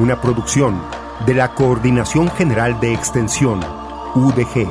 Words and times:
Una 0.00 0.18
producción 0.18 0.80
de 1.26 1.34
la 1.34 1.54
Coordinación 1.54 2.30
General 2.30 2.80
de 2.80 2.94
Extensión, 2.94 3.60
UDG. 4.14 4.66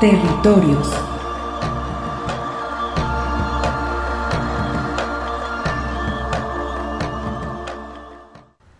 Territorios. 0.00 0.92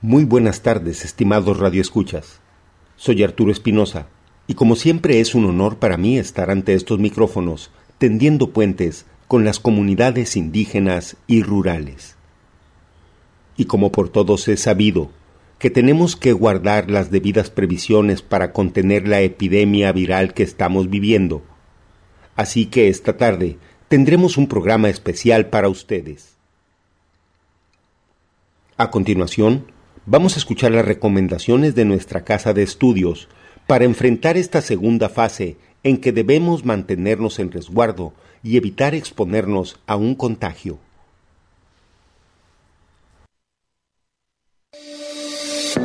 Muy 0.00 0.24
buenas 0.24 0.62
tardes, 0.62 1.04
estimados 1.04 1.60
radioescuchas. 1.60 2.40
Soy 2.96 3.22
Arturo 3.22 3.52
Espinosa, 3.52 4.08
y 4.48 4.54
como 4.54 4.74
siempre 4.74 5.20
es 5.20 5.36
un 5.36 5.44
honor 5.44 5.76
para 5.76 5.96
mí 5.96 6.18
estar 6.18 6.50
ante 6.50 6.74
estos 6.74 6.98
micrófonos, 6.98 7.70
tendiendo 7.98 8.50
puentes 8.50 9.06
con 9.28 9.44
las 9.44 9.60
comunidades 9.60 10.36
indígenas 10.36 11.16
y 11.26 11.42
rurales. 11.42 12.16
Y 13.56 13.66
como 13.66 13.92
por 13.92 14.08
todos 14.08 14.48
es 14.48 14.60
sabido 14.60 15.10
que 15.58 15.70
tenemos 15.70 16.16
que 16.16 16.32
guardar 16.32 16.90
las 16.90 17.10
debidas 17.10 17.50
previsiones 17.50 18.22
para 18.22 18.52
contener 18.52 19.06
la 19.06 19.20
epidemia 19.20 19.92
viral 19.92 20.32
que 20.32 20.44
estamos 20.44 20.88
viviendo, 20.88 21.42
así 22.36 22.66
que 22.66 22.88
esta 22.88 23.16
tarde 23.16 23.58
tendremos 23.88 24.36
un 24.36 24.46
programa 24.46 24.88
especial 24.88 25.46
para 25.48 25.68
ustedes. 25.68 26.36
A 28.76 28.90
continuación, 28.90 29.72
vamos 30.06 30.36
a 30.36 30.38
escuchar 30.38 30.70
las 30.70 30.84
recomendaciones 30.84 31.74
de 31.74 31.84
nuestra 31.84 32.24
casa 32.24 32.54
de 32.54 32.62
estudios 32.62 33.28
para 33.66 33.84
enfrentar 33.84 34.36
esta 34.36 34.62
segunda 34.62 35.08
fase 35.08 35.56
en 35.82 35.98
que 35.98 36.12
debemos 36.12 36.64
mantenernos 36.64 37.40
en 37.40 37.50
resguardo 37.50 38.14
y 38.42 38.56
evitar 38.56 38.94
exponernos 38.94 39.78
a 39.86 39.96
un 39.96 40.14
contagio. 40.14 40.78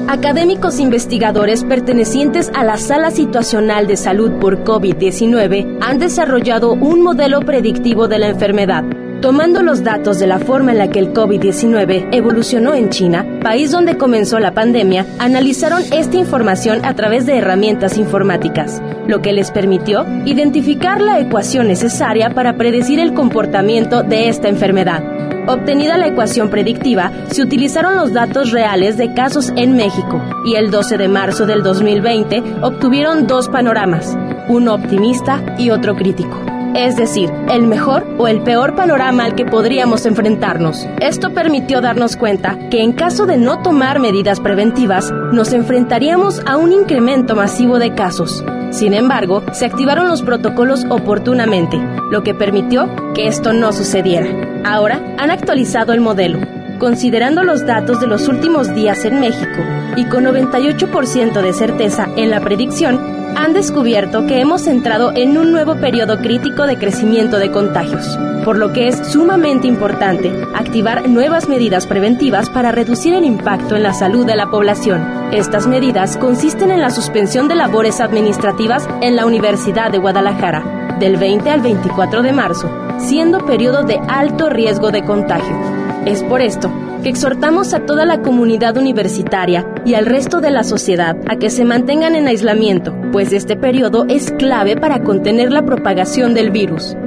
Académicos 0.07 0.79
investigadores 0.79 1.63
pertenecientes 1.63 2.51
a 2.53 2.63
la 2.63 2.77
Sala 2.77 3.09
Situacional 3.11 3.87
de 3.87 3.97
Salud 3.97 4.33
por 4.39 4.63
COVID-19 4.63 5.79
han 5.81 5.97
desarrollado 5.97 6.73
un 6.73 7.01
modelo 7.01 7.39
predictivo 7.41 8.07
de 8.07 8.19
la 8.19 8.27
enfermedad 8.27 8.83
Tomando 9.23 9.63
los 9.63 9.85
datos 9.85 10.19
de 10.19 10.27
la 10.27 10.37
forma 10.37 10.73
en 10.73 10.79
la 10.79 10.89
que 10.89 10.99
el 10.99 11.13
COVID-19 11.13 12.09
evolucionó 12.11 12.73
en 12.73 12.89
China, 12.89 13.25
país 13.41 13.71
donde 13.71 13.97
comenzó 13.97 14.37
la 14.37 14.53
pandemia, 14.53 15.05
analizaron 15.17 15.81
esta 15.93 16.17
información 16.17 16.83
a 16.83 16.93
través 16.93 17.25
de 17.25 17.37
herramientas 17.37 17.97
informáticas, 17.97 18.81
lo 19.07 19.21
que 19.21 19.31
les 19.31 19.49
permitió 19.49 20.05
identificar 20.25 20.99
la 20.99 21.21
ecuación 21.21 21.69
necesaria 21.69 22.31
para 22.31 22.57
predecir 22.57 22.99
el 22.99 23.13
comportamiento 23.13 24.03
de 24.03 24.27
esta 24.27 24.49
enfermedad. 24.49 25.01
Obtenida 25.47 25.97
la 25.97 26.07
ecuación 26.07 26.49
predictiva, 26.49 27.09
se 27.31 27.43
utilizaron 27.43 27.95
los 27.95 28.11
datos 28.11 28.51
reales 28.51 28.97
de 28.97 29.13
casos 29.13 29.53
en 29.55 29.77
México 29.77 30.21
y 30.45 30.55
el 30.55 30.69
12 30.69 30.97
de 30.97 31.07
marzo 31.07 31.45
del 31.45 31.63
2020 31.63 32.43
obtuvieron 32.61 33.25
dos 33.25 33.47
panoramas, 33.47 34.17
uno 34.49 34.73
optimista 34.73 35.55
y 35.57 35.69
otro 35.69 35.95
crítico 35.95 36.52
es 36.75 36.95
decir, 36.95 37.31
el 37.49 37.67
mejor 37.67 38.05
o 38.17 38.27
el 38.27 38.41
peor 38.41 38.75
panorama 38.75 39.25
al 39.25 39.35
que 39.35 39.45
podríamos 39.45 40.05
enfrentarnos. 40.05 40.87
Esto 40.99 41.33
permitió 41.33 41.81
darnos 41.81 42.15
cuenta 42.15 42.57
que 42.69 42.81
en 42.81 42.93
caso 42.93 43.25
de 43.25 43.37
no 43.37 43.61
tomar 43.61 43.99
medidas 43.99 44.39
preventivas, 44.39 45.11
nos 45.31 45.53
enfrentaríamos 45.53 46.41
a 46.45 46.57
un 46.57 46.71
incremento 46.71 47.35
masivo 47.35 47.79
de 47.79 47.93
casos. 47.93 48.43
Sin 48.71 48.93
embargo, 48.93 49.43
se 49.51 49.65
activaron 49.65 50.07
los 50.07 50.23
protocolos 50.23 50.85
oportunamente, 50.89 51.77
lo 52.09 52.23
que 52.23 52.33
permitió 52.33 52.89
que 53.13 53.27
esto 53.27 53.53
no 53.53 53.71
sucediera. 53.71 54.27
Ahora 54.65 54.99
han 55.17 55.29
actualizado 55.29 55.93
el 55.93 56.01
modelo, 56.01 56.39
considerando 56.83 57.45
los 57.45 57.65
datos 57.65 58.01
de 58.01 58.07
los 58.07 58.27
últimos 58.27 58.75
días 58.75 59.05
en 59.05 59.21
México 59.21 59.61
y 59.95 60.03
con 60.03 60.25
98% 60.25 61.41
de 61.41 61.53
certeza 61.53 62.09
en 62.17 62.29
la 62.29 62.41
predicción, 62.41 62.99
han 63.37 63.53
descubierto 63.53 64.25
que 64.25 64.41
hemos 64.41 64.67
entrado 64.67 65.13
en 65.15 65.37
un 65.37 65.53
nuevo 65.53 65.75
periodo 65.75 66.17
crítico 66.17 66.67
de 66.67 66.77
crecimiento 66.77 67.39
de 67.39 67.51
contagios, 67.51 68.19
por 68.43 68.57
lo 68.57 68.73
que 68.73 68.89
es 68.89 68.97
sumamente 68.97 69.65
importante 69.65 70.29
activar 70.53 71.07
nuevas 71.07 71.47
medidas 71.47 71.87
preventivas 71.87 72.49
para 72.49 72.73
reducir 72.73 73.13
el 73.13 73.23
impacto 73.23 73.77
en 73.77 73.83
la 73.83 73.93
salud 73.93 74.25
de 74.25 74.35
la 74.35 74.47
población. 74.47 75.07
Estas 75.31 75.67
medidas 75.67 76.17
consisten 76.17 76.69
en 76.69 76.81
la 76.81 76.89
suspensión 76.89 77.47
de 77.47 77.55
labores 77.55 78.01
administrativas 78.01 78.85
en 79.01 79.15
la 79.15 79.25
Universidad 79.25 79.89
de 79.89 79.99
Guadalajara, 79.99 80.97
del 80.99 81.15
20 81.15 81.49
al 81.49 81.61
24 81.61 82.23
de 82.23 82.33
marzo, 82.33 82.69
siendo 82.97 83.45
periodo 83.45 83.83
de 83.83 84.01
alto 84.09 84.49
riesgo 84.49 84.91
de 84.91 85.05
contagio. 85.05 85.72
Es 86.05 86.21
por 86.21 86.41
esto 86.41 86.69
que 87.01 87.07
exhortamos 87.07 87.73
a 87.73 87.85
toda 87.85 88.05
la 88.05 88.21
comunidad 88.21 88.75
universitaria 88.75 89.73
y 89.85 89.93
al 89.93 90.05
resto 90.05 90.41
de 90.41 90.51
la 90.51 90.63
sociedad 90.63 91.15
a 91.29 91.37
que 91.37 91.49
se 91.49 91.63
mantengan 91.63 92.15
en 92.15 92.27
aislamiento, 92.27 92.93
pues 93.13 93.31
este 93.31 93.55
periodo 93.55 94.05
es 94.09 94.31
clave 94.31 94.75
para 94.75 95.01
contener 95.01 95.53
la 95.53 95.65
propagación 95.65 96.33
del 96.33 96.51
virus. 96.51 96.97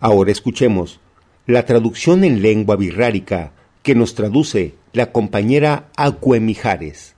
Ahora 0.00 0.32
escuchemos 0.32 0.98
la 1.46 1.64
traducción 1.64 2.24
en 2.24 2.42
lengua 2.42 2.74
birrárica 2.74 3.52
que 3.84 3.94
nos 3.94 4.16
traduce 4.16 4.74
la 4.92 5.12
compañera 5.12 5.88
Acue 5.96 6.40
Mijares. 6.40 7.15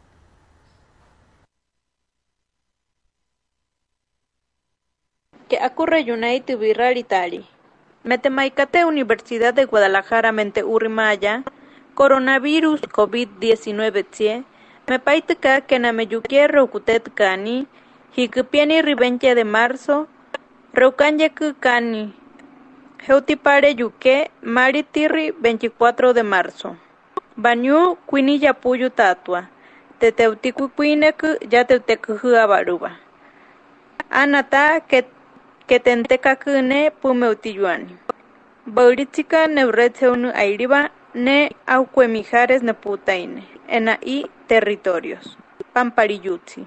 Que 5.48 5.59
ocurre 5.64 6.00
United 6.03 6.59
Viralitari. 6.59 7.44
Metemaicate 8.04 8.84
Universidad 8.84 9.54
de 9.54 9.64
Guadalajara 9.64 10.31
mente 10.32 10.62
Urrimaya, 10.62 11.42
coronavirus 11.94 12.82
COVID-19 12.82 14.04
tsie, 14.10 14.44
me 14.86 14.98
paitaka 14.98 15.62
que 15.62 15.78
na 15.78 15.92
meyukie 15.92 16.47
rokutet 16.48 17.09
kani, 17.14 17.66
hikupiani 18.16 18.83
ribenche 18.83 19.34
de 19.34 19.45
marzo, 19.45 20.06
reukanye 20.72 21.30
kani. 21.60 22.15
Heutipare 23.06 23.74
yuke, 23.77 24.30
maritirri 24.42 25.33
24 25.33 26.12
de 26.12 26.22
marzo. 26.22 26.77
Banyu 27.36 27.97
kuini 28.06 28.39
yapuyu 28.42 28.91
tatua. 28.91 29.48
Teteuticuinek 29.98 31.22
ya 31.51 31.65
teutecuhu 31.65 32.36
abaruba. 32.36 32.91
Anata 34.10 34.80
que 34.80 35.04
que 35.68 35.78
tentekakune 35.80 36.91
pumeutiyuani. 37.00 37.97
Bauritzika 38.66 39.47
neuretseunu 39.47 40.28
airiba 40.42 40.80
ne 41.15 41.50
aucuemijares 41.66 42.62
neputaine, 42.62 43.42
en 43.68 43.88
i 44.15 44.24
territorios. 44.48 45.36
Pampariyutsi. 45.74 46.66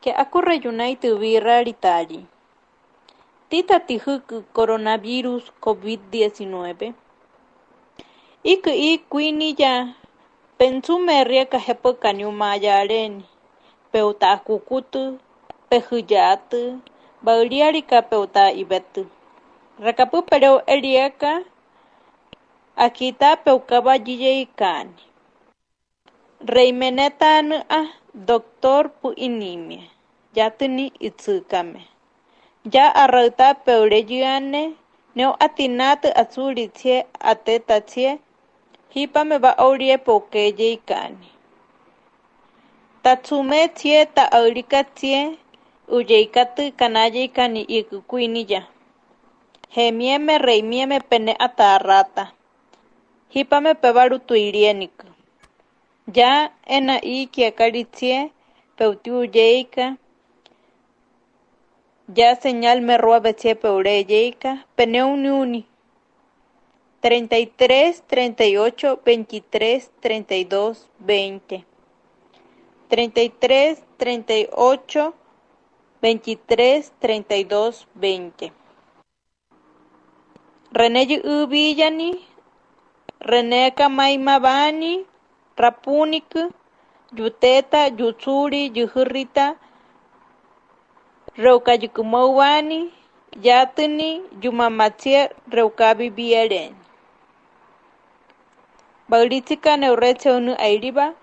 Que 0.00 0.10
acurre 0.22 0.56
United 0.72 1.18
birra 1.18 1.62
ritari. 1.62 2.26
Tita 3.48 3.80
tijuk 3.80 4.26
coronavirus 4.52 5.52
COVID-19. 5.60 6.92
Ik 8.42 8.66
i 8.66 8.98
kuini 9.10 9.54
ya 9.58 9.94
pensume 10.58 11.24
ria 11.24 11.44
kahepo 11.46 11.92
kanyuma 11.92 12.56
yareni. 12.56 13.24
Peuta 13.92 14.36
kukutu 14.36 15.18
pejuyatu, 15.68 16.80
bauriarika 17.22 18.02
peuta 18.02 18.52
ibetu. 18.52 19.06
Rakapu 19.84 20.22
pero 20.22 20.62
eriaka, 20.66 21.44
akita 22.76 23.36
peukaba 23.36 23.94
yiyeikani. 23.96 25.02
Reimeneta 26.40 27.42
a 27.68 27.80
doctor 28.14 28.88
pu 29.00 29.12
inimia, 29.16 29.82
yatuni 30.34 30.92
itsukame. 31.00 31.82
Ya 32.72 32.94
arrauta 32.94 33.54
peureyuane, 33.54 34.74
neo 35.16 35.36
atinatu 35.40 36.08
azuritie 36.14 37.06
atetatie, 37.20 38.18
hipa 38.94 39.24
me 39.24 39.38
va 39.38 39.58
aurie 39.58 39.98
poukeyeikani. 39.98 41.28
Tatsume 45.88 46.04
tie 46.04 46.26
ta 46.26 46.40
aurika 46.40 46.44
tie, 46.44 46.64
uyeikatu 46.68 46.76
kanayeikani 46.76 47.62
ikukuiniya. 47.62 48.62
Hemieme 49.70 50.38
reimieme 50.38 51.00
pene 51.00 51.34
atarrata. 51.38 52.32
Hipame 53.30 53.74
pevaru 53.74 54.18
tuirieniku. 54.18 55.06
Ya 56.14 56.50
ena 56.66 57.00
i 57.02 57.26
kiakaritie 57.26 58.30
peutiuyeika. 58.76 59.96
Ya 62.16 62.36
señal 62.36 62.80
me 62.80 62.96
roa 62.96 63.20
betie 63.20 63.54
peureyeika. 63.54 64.64
Pene 64.76 65.02
uni 65.02 65.30
uni. 65.30 65.66
33, 67.02 68.02
38, 68.08 68.96
23, 69.04 69.90
32, 70.02 70.76
20. 71.00 71.64
33, 72.90 73.76
38, 73.98 75.12
23, 76.02 76.92
32, 77.02 77.86
20. 77.96 78.52
René 80.72 81.02
Ubillani, 81.24 82.10
René 83.20 83.70
Kamaimabani, 83.74 85.04
Rapunik, 85.56 86.30
Yuteta, 87.16 87.88
Yutsuri, 87.98 88.70
Yuhurrita, 88.76 89.56
Reukayukumawani, 91.36 92.92
Yatuni, 93.42 94.22
Yumamatia, 94.42 95.30
Reukabi 95.50 96.10
Bieren. 96.10 96.74
Bauritika 99.08 99.76
neureche 99.76 100.30
unu 100.30 100.54
airiba, 100.58 101.14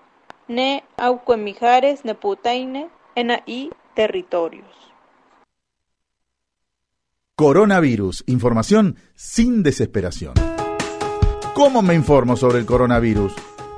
ne 0.48 0.82
auquemijares, 0.98 2.04
ne 2.04 2.14
putaine, 2.14 2.90
ena 3.14 3.40
i 3.46 3.70
territorios. 3.96 4.66
Coronavirus. 7.34 8.22
Información 8.26 8.96
sin 9.14 9.62
desesperación. 9.64 10.34
¿Cómo 11.54 11.82
me 11.82 11.94
informo 11.94 12.36
sobre 12.36 12.58
el 12.58 12.66
coronavirus? 12.66 13.32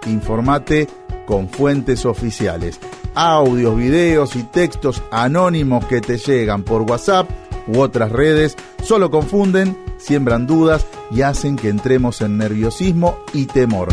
Informate 0.06 0.88
con 1.26 1.48
fuentes 1.48 2.04
oficiales. 2.04 2.78
Audios, 3.14 3.76
videos 3.76 4.36
y 4.36 4.42
textos 4.42 5.02
anónimos 5.10 5.86
que 5.86 6.00
te 6.00 6.18
llegan 6.18 6.62
por 6.64 6.82
WhatsApp 6.82 7.28
u 7.68 7.80
otras 7.80 8.10
redes 8.12 8.56
solo 8.82 9.10
confunden, 9.10 9.76
siembran 9.98 10.46
dudas 10.46 10.86
y 11.10 11.22
hacen 11.22 11.56
que 11.56 11.68
entremos 11.68 12.20
en 12.20 12.38
nerviosismo 12.38 13.18
y 13.32 13.46
temor. 13.46 13.88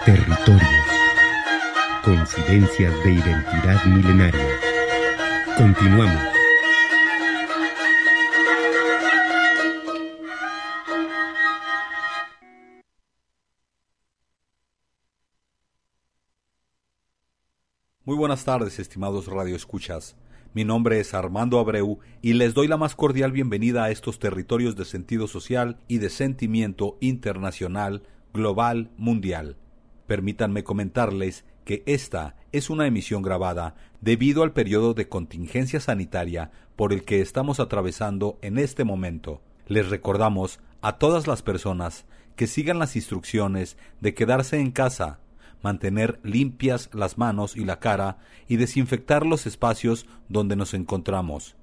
Territorios. 0.07 0.63
Coincidencias 2.05 2.95
de 3.03 3.13
identidad 3.15 3.85
milenaria. 3.87 4.61
Continuamos. 5.59 6.23
Muy 18.05 18.15
buenas 18.15 18.45
tardes, 18.45 18.79
estimados 18.79 19.27
radioescuchas. 19.27 20.17
Mi 20.55 20.65
nombre 20.65 21.01
es 21.01 21.15
Armando 21.15 21.59
Abreu 21.59 21.99
y 22.23 22.35
les 22.35 22.55
doy 22.55 22.69
la 22.69 22.77
más 22.77 22.95
cordial 22.95 23.33
bienvenida 23.33 23.83
a 23.83 23.91
estos 23.91 24.21
territorios 24.21 24.77
de 24.77 24.85
sentido 24.85 25.27
social 25.27 25.81
y 25.89 25.99
de 25.99 26.11
sentimiento 26.11 26.97
internacional, 27.01 28.05
global, 28.33 28.93
mundial. 28.97 29.57
Permítanme 30.07 30.65
comentarles 30.65 31.45
que 31.65 31.83
esta 31.87 32.37
es 32.53 32.71
una 32.71 32.87
emisión 32.87 33.23
grabada 33.23 33.75
debido 34.01 34.43
al 34.43 34.53
periodo 34.53 34.95
de 34.95 35.09
contingencia 35.09 35.81
sanitaria 35.81 36.51
por 36.77 36.93
el 36.93 37.05
que 37.05 37.21
estamos 37.21 37.59
atravesando 37.59 38.39
en 38.43 38.59
este 38.59 38.85
momento. 38.85 39.43
Les 39.67 39.89
recordamos 39.91 40.61
a 40.81 40.99
todas 40.99 41.27
las 41.27 41.43
personas 41.43 42.05
que 42.37 42.47
sigan 42.47 42.79
las 42.79 42.95
instrucciones 42.95 43.77
de 44.01 44.15
quedarse 44.15 44.61
en 44.61 44.71
casa, 44.71 45.19
mantener 45.63 46.21
limpias 46.23 46.91
las 46.93 47.19
manos 47.19 47.57
y 47.57 47.65
la 47.65 47.81
cara 47.81 48.19
y 48.47 48.57
desinfectar 48.57 49.27
los 49.27 49.47
espacios 49.47 50.07
donde 50.29 50.55
nos 50.55 50.75
encontramos. 50.75 51.57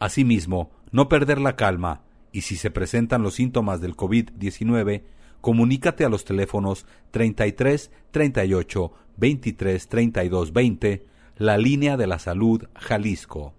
Asimismo, 0.00 0.72
no 0.90 1.08
perder 1.08 1.40
la 1.40 1.54
calma 1.54 2.02
y 2.32 2.40
si 2.40 2.56
se 2.56 2.70
presentan 2.70 3.22
los 3.22 3.34
síntomas 3.34 3.80
del 3.80 3.96
COVID-19, 3.96 5.02
comunícate 5.40 6.04
a 6.04 6.08
los 6.08 6.24
teléfonos 6.24 6.86
33 7.10 7.90
38 8.10 8.92
23 9.16 9.88
32 9.88 10.52
20, 10.52 11.06
la 11.36 11.58
línea 11.58 11.96
de 11.96 12.06
la 12.06 12.18
salud 12.18 12.64
Jalisco. 12.74 13.54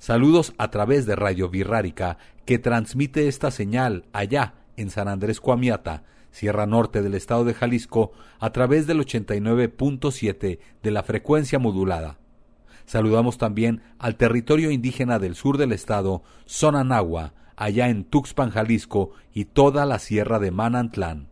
Saludos 0.00 0.54
a 0.56 0.70
través 0.70 1.04
de 1.04 1.14
Radio 1.14 1.50
Virrárica 1.50 2.16
que 2.46 2.58
transmite 2.58 3.28
esta 3.28 3.50
señal 3.50 4.06
allá 4.14 4.54
en 4.78 4.88
San 4.88 5.08
Andrés 5.08 5.42
Cuamiata, 5.42 6.04
Sierra 6.30 6.64
Norte 6.64 7.02
del 7.02 7.14
estado 7.14 7.44
de 7.44 7.52
Jalisco, 7.52 8.12
a 8.38 8.50
través 8.50 8.86
del 8.86 9.00
89.7 9.00 10.58
de 10.82 10.90
la 10.90 11.02
frecuencia 11.02 11.58
modulada. 11.58 12.16
Saludamos 12.86 13.36
también 13.36 13.82
al 13.98 14.16
territorio 14.16 14.70
indígena 14.70 15.18
del 15.18 15.34
sur 15.34 15.58
del 15.58 15.70
estado, 15.70 16.22
Sonanagua, 16.46 17.34
allá 17.54 17.90
en 17.90 18.04
Tuxpan, 18.04 18.48
Jalisco, 18.48 19.10
y 19.34 19.44
toda 19.44 19.84
la 19.84 19.98
sierra 19.98 20.38
de 20.38 20.50
Manantlán. 20.50 21.28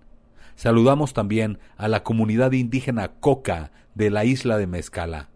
Saludamos 0.57 1.15
también 1.15 1.59
a 1.79 1.89
la 1.89 2.03
comunidad 2.03 2.53
indígena 2.53 3.13
Coca 3.19 3.73
de 3.95 4.11
la 4.11 4.27
isla 4.27 4.59
de 4.59 4.67
Mezcala. 4.67 5.31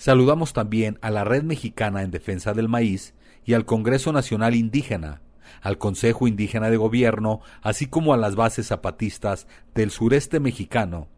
Saludamos 0.00 0.54
también 0.54 0.98
a 1.02 1.10
la 1.10 1.24
Red 1.24 1.42
Mexicana 1.42 2.02
en 2.02 2.10
Defensa 2.10 2.54
del 2.54 2.70
Maíz 2.70 3.12
y 3.44 3.52
al 3.52 3.66
Congreso 3.66 4.14
Nacional 4.14 4.54
Indígena, 4.54 5.20
al 5.60 5.76
Consejo 5.76 6.26
Indígena 6.26 6.70
de 6.70 6.78
Gobierno, 6.78 7.42
así 7.60 7.84
como 7.84 8.14
a 8.14 8.16
las 8.16 8.34
bases 8.34 8.68
zapatistas 8.68 9.46
del 9.74 9.90
sureste 9.90 10.40
mexicano, 10.40 11.08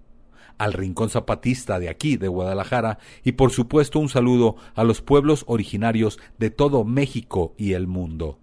al 0.58 0.72
Rincón 0.72 1.10
Zapatista 1.10 1.78
de 1.78 1.90
aquí, 1.90 2.16
de 2.16 2.26
Guadalajara, 2.26 2.98
y 3.22 3.32
por 3.32 3.52
supuesto 3.52 4.00
un 4.00 4.08
saludo 4.08 4.56
a 4.74 4.82
los 4.82 5.00
pueblos 5.00 5.44
originarios 5.46 6.18
de 6.38 6.50
todo 6.50 6.82
México 6.82 7.54
y 7.56 7.74
el 7.74 7.86
mundo. 7.86 8.40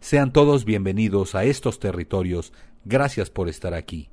Sean 0.00 0.34
todos 0.34 0.66
bienvenidos 0.66 1.34
a 1.34 1.44
estos 1.44 1.78
territorios 1.78 2.52
Gracias 2.84 3.30
por 3.30 3.48
estar 3.48 3.72
aquí. 3.72 4.10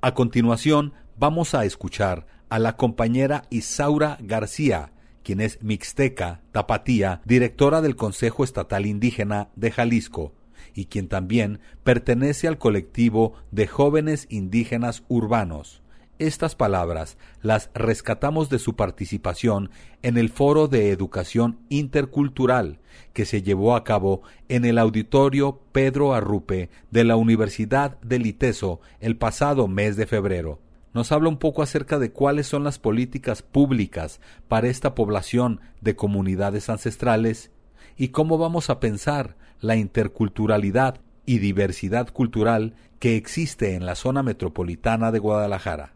A 0.00 0.14
continuación, 0.14 0.92
vamos 1.18 1.54
a 1.56 1.64
escuchar 1.64 2.24
a 2.52 2.58
la 2.58 2.76
compañera 2.76 3.44
Isaura 3.48 4.18
García, 4.20 4.92
quien 5.22 5.40
es 5.40 5.62
mixteca, 5.62 6.42
tapatía, 6.52 7.22
directora 7.24 7.80
del 7.80 7.96
Consejo 7.96 8.44
Estatal 8.44 8.84
Indígena 8.84 9.48
de 9.56 9.70
Jalisco, 9.70 10.34
y 10.74 10.84
quien 10.84 11.08
también 11.08 11.60
pertenece 11.82 12.48
al 12.48 12.58
colectivo 12.58 13.32
de 13.52 13.66
jóvenes 13.66 14.26
indígenas 14.28 15.02
urbanos. 15.08 15.80
Estas 16.18 16.54
palabras 16.54 17.16
las 17.40 17.70
rescatamos 17.72 18.50
de 18.50 18.58
su 18.58 18.76
participación 18.76 19.70
en 20.02 20.18
el 20.18 20.28
Foro 20.28 20.68
de 20.68 20.90
Educación 20.90 21.58
Intercultural 21.70 22.80
que 23.14 23.24
se 23.24 23.40
llevó 23.40 23.76
a 23.76 23.82
cabo 23.82 24.20
en 24.50 24.66
el 24.66 24.76
Auditorio 24.76 25.58
Pedro 25.72 26.12
Arrupe 26.12 26.68
de 26.90 27.04
la 27.04 27.16
Universidad 27.16 27.98
de 28.02 28.18
Liteso 28.18 28.82
el 29.00 29.16
pasado 29.16 29.68
mes 29.68 29.96
de 29.96 30.04
febrero. 30.04 30.60
Nos 30.94 31.10
habla 31.10 31.28
un 31.28 31.38
poco 31.38 31.62
acerca 31.62 31.98
de 31.98 32.12
cuáles 32.12 32.46
son 32.46 32.64
las 32.64 32.78
políticas 32.78 33.42
públicas 33.42 34.20
para 34.48 34.68
esta 34.68 34.94
población 34.94 35.60
de 35.80 35.96
comunidades 35.96 36.68
ancestrales 36.68 37.50
y 37.96 38.08
cómo 38.08 38.36
vamos 38.38 38.68
a 38.68 38.78
pensar 38.78 39.36
la 39.60 39.76
interculturalidad 39.76 41.00
y 41.24 41.38
diversidad 41.38 42.08
cultural 42.08 42.74
que 42.98 43.16
existe 43.16 43.74
en 43.74 43.86
la 43.86 43.94
zona 43.94 44.22
metropolitana 44.22 45.12
de 45.12 45.18
Guadalajara. 45.18 45.94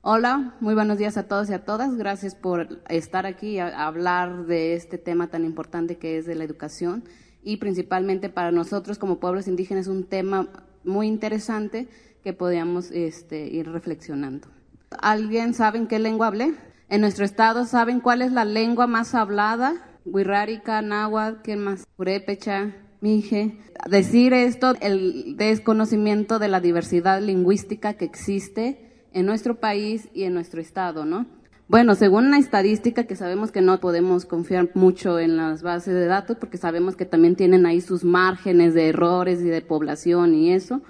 Hola, 0.00 0.54
muy 0.60 0.74
buenos 0.74 0.96
días 0.96 1.16
a 1.16 1.26
todos 1.26 1.50
y 1.50 1.54
a 1.54 1.64
todas. 1.64 1.96
Gracias 1.96 2.36
por 2.36 2.80
estar 2.88 3.26
aquí 3.26 3.58
a 3.58 3.84
hablar 3.84 4.46
de 4.46 4.74
este 4.74 4.96
tema 4.96 5.26
tan 5.26 5.44
importante 5.44 5.98
que 5.98 6.16
es 6.16 6.24
de 6.24 6.36
la 6.36 6.44
educación 6.44 7.02
y 7.42 7.56
principalmente 7.56 8.28
para 8.28 8.52
nosotros 8.52 8.96
como 8.96 9.18
pueblos 9.18 9.48
indígenas 9.48 9.88
un 9.88 10.04
tema 10.04 10.50
muy 10.84 11.08
interesante 11.08 11.88
que 12.22 12.32
podíamos 12.32 12.92
este, 12.92 13.48
ir 13.48 13.72
reflexionando. 13.72 14.46
¿Alguien 15.00 15.52
sabe 15.52 15.78
en 15.78 15.88
qué 15.88 15.98
lengua 15.98 16.28
hablé? 16.28 16.54
En 16.88 17.00
nuestro 17.00 17.24
estado, 17.24 17.64
¿saben 17.64 17.98
cuál 17.98 18.22
es 18.22 18.30
la 18.30 18.44
lengua 18.44 18.86
más 18.86 19.16
hablada? 19.16 19.74
Wirrárica, 20.04 20.80
náhuatl, 20.80 21.42
¿qué 21.42 21.56
más? 21.56 21.84
Purépecha, 21.96 22.72
mije. 23.00 23.58
Decir 23.90 24.32
esto, 24.32 24.74
el 24.80 25.36
desconocimiento 25.36 26.38
de 26.38 26.46
la 26.46 26.60
diversidad 26.60 27.20
lingüística 27.20 27.94
que 27.94 28.04
existe 28.04 28.87
en 29.18 29.26
nuestro 29.26 29.56
país 29.56 30.08
y 30.14 30.24
en 30.24 30.34
nuestro 30.34 30.60
estado, 30.60 31.04
¿no? 31.04 31.26
Bueno, 31.68 31.94
según 31.94 32.28
una 32.28 32.38
estadística 32.38 33.04
que 33.04 33.14
sabemos 33.14 33.52
que 33.52 33.60
no 33.60 33.78
podemos 33.78 34.24
confiar 34.24 34.70
mucho 34.72 35.18
en 35.18 35.36
las 35.36 35.62
bases 35.62 35.92
de 35.94 36.06
datos 36.06 36.38
porque 36.38 36.56
sabemos 36.56 36.96
que 36.96 37.04
también 37.04 37.36
tienen 37.36 37.66
ahí 37.66 37.82
sus 37.82 38.04
márgenes 38.04 38.72
de 38.72 38.88
errores 38.88 39.42
y 39.42 39.48
de 39.48 39.60
población 39.60 40.34
y 40.34 40.52
eso, 40.52 40.80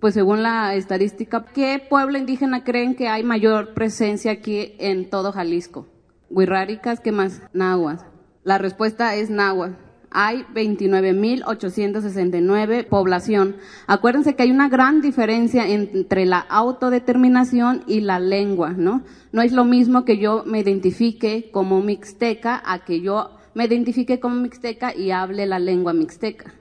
pues 0.00 0.14
según 0.14 0.42
la 0.42 0.74
estadística, 0.74 1.44
¿qué 1.54 1.80
pueblo 1.88 2.18
indígena 2.18 2.64
creen 2.64 2.96
que 2.96 3.08
hay 3.08 3.22
mayor 3.22 3.74
presencia 3.74 4.32
aquí 4.32 4.74
en 4.78 5.08
todo 5.08 5.30
Jalisco? 5.30 5.86
Huirráricas, 6.30 6.98
¿qué 6.98 7.12
más? 7.12 7.42
Nahuas. 7.52 8.04
La 8.42 8.58
respuesta 8.58 9.14
es 9.14 9.30
náhuatl. 9.30 9.83
Hay 10.16 10.44
29.869 10.54 12.86
población. 12.86 13.56
Acuérdense 13.88 14.36
que 14.36 14.44
hay 14.44 14.52
una 14.52 14.68
gran 14.68 15.00
diferencia 15.00 15.68
entre 15.68 16.24
la 16.24 16.38
autodeterminación 16.38 17.82
y 17.88 18.00
la 18.00 18.20
lengua, 18.20 18.70
¿no? 18.70 19.02
No 19.32 19.42
es 19.42 19.50
lo 19.50 19.64
mismo 19.64 20.04
que 20.04 20.18
yo 20.18 20.44
me 20.46 20.60
identifique 20.60 21.50
como 21.50 21.80
mixteca 21.80 22.62
a 22.64 22.84
que 22.84 23.00
yo 23.00 23.30
me 23.54 23.64
identifique 23.64 24.20
como 24.20 24.36
mixteca 24.36 24.94
y 24.94 25.10
hable 25.10 25.46
la 25.46 25.58
lengua 25.58 25.92
mixteca. 25.92 26.54